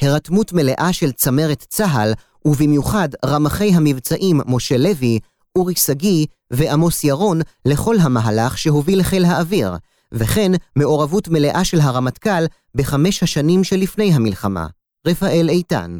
הרתמות 0.00 0.52
מלאה 0.52 0.92
של 0.92 1.12
צמרת 1.12 1.64
צה"ל, 1.68 2.12
ובמיוחד 2.44 3.08
רמחי 3.24 3.74
המבצעים 3.74 4.40
משה 4.46 4.76
לוי, 4.76 5.18
אורי 5.56 5.74
שגיא 5.74 6.26
ועמוס 6.50 7.04
ירון 7.04 7.40
לכל 7.64 7.96
המהלך 8.00 8.58
שהוביל 8.58 9.02
חיל 9.02 9.24
האוויר, 9.24 9.76
וכן 10.12 10.52
מעורבות 10.76 11.28
מלאה 11.28 11.64
של 11.64 11.80
הרמטכ"ל 11.80 12.44
בחמש 12.74 13.22
השנים 13.22 13.64
שלפני 13.64 14.12
המלחמה. 14.14 14.66
רפאל 15.06 15.48
איתן. 15.48 15.98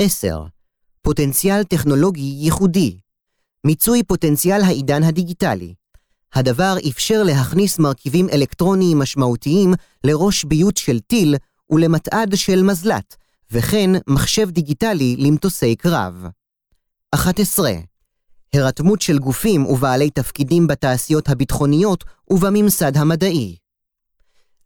10. 0.00 0.44
פוטנציאל 1.02 1.64
טכנולוגי 1.64 2.36
ייחודי. 2.40 2.98
מיצוי 3.66 4.02
פוטנציאל 4.02 4.62
העידן 4.62 5.02
הדיגיטלי. 5.02 5.74
הדבר 6.34 6.76
אפשר 6.88 7.22
להכניס 7.22 7.78
מרכיבים 7.78 8.28
אלקטרוניים 8.32 8.98
משמעותיים 8.98 9.74
לראש 10.04 10.44
ביות 10.44 10.76
של 10.76 11.00
טיל 11.00 11.36
ולמטעד 11.70 12.36
של 12.36 12.62
מזל"ט, 12.62 13.14
וכן 13.50 13.90
מחשב 14.06 14.50
דיגיטלי 14.50 15.16
למטוסי 15.18 15.76
קרב. 15.76 16.26
11. 17.14 17.72
הרתמות 18.54 19.00
של 19.00 19.18
גופים 19.18 19.66
ובעלי 19.66 20.10
תפקידים 20.10 20.66
בתעשיות 20.66 21.28
הביטחוניות 21.28 22.04
ובממסד 22.30 22.96
המדעי. 22.96 23.56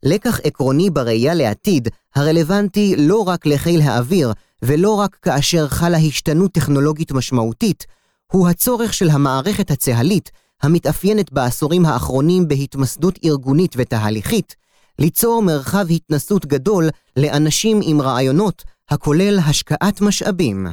לקח 0.03 0.41
עקרוני 0.45 0.91
בראייה 0.91 1.35
לעתיד, 1.35 1.89
הרלוונטי 2.15 2.95
לא 2.99 3.29
רק 3.29 3.47
לחיל 3.47 3.81
האוויר, 3.81 4.33
ולא 4.63 4.95
רק 4.95 5.15
כאשר 5.23 5.69
חלה 5.69 5.99
השתנות 5.99 6.53
טכנולוגית 6.53 7.13
משמעותית, 7.13 7.87
הוא 8.33 8.49
הצורך 8.49 8.95
של 8.95 9.11
המערכת 9.11 9.71
הצה"לית, 9.71 10.31
המתאפיינת 10.63 11.33
בעשורים 11.33 11.87
האחרונים 11.87 12.49
בהתמסדות 12.49 13.19
ארגונית 13.25 13.75
ותהליכית, 13.77 14.57
ליצור 14.99 15.43
מרחב 15.43 15.87
התנסות 15.91 16.47
גדול 16.47 16.89
לאנשים 17.17 17.81
עם 17.83 18.01
רעיונות 18.01 18.63
הכולל 18.91 19.39
השקעת 19.39 20.01
משאבים. 20.01 20.67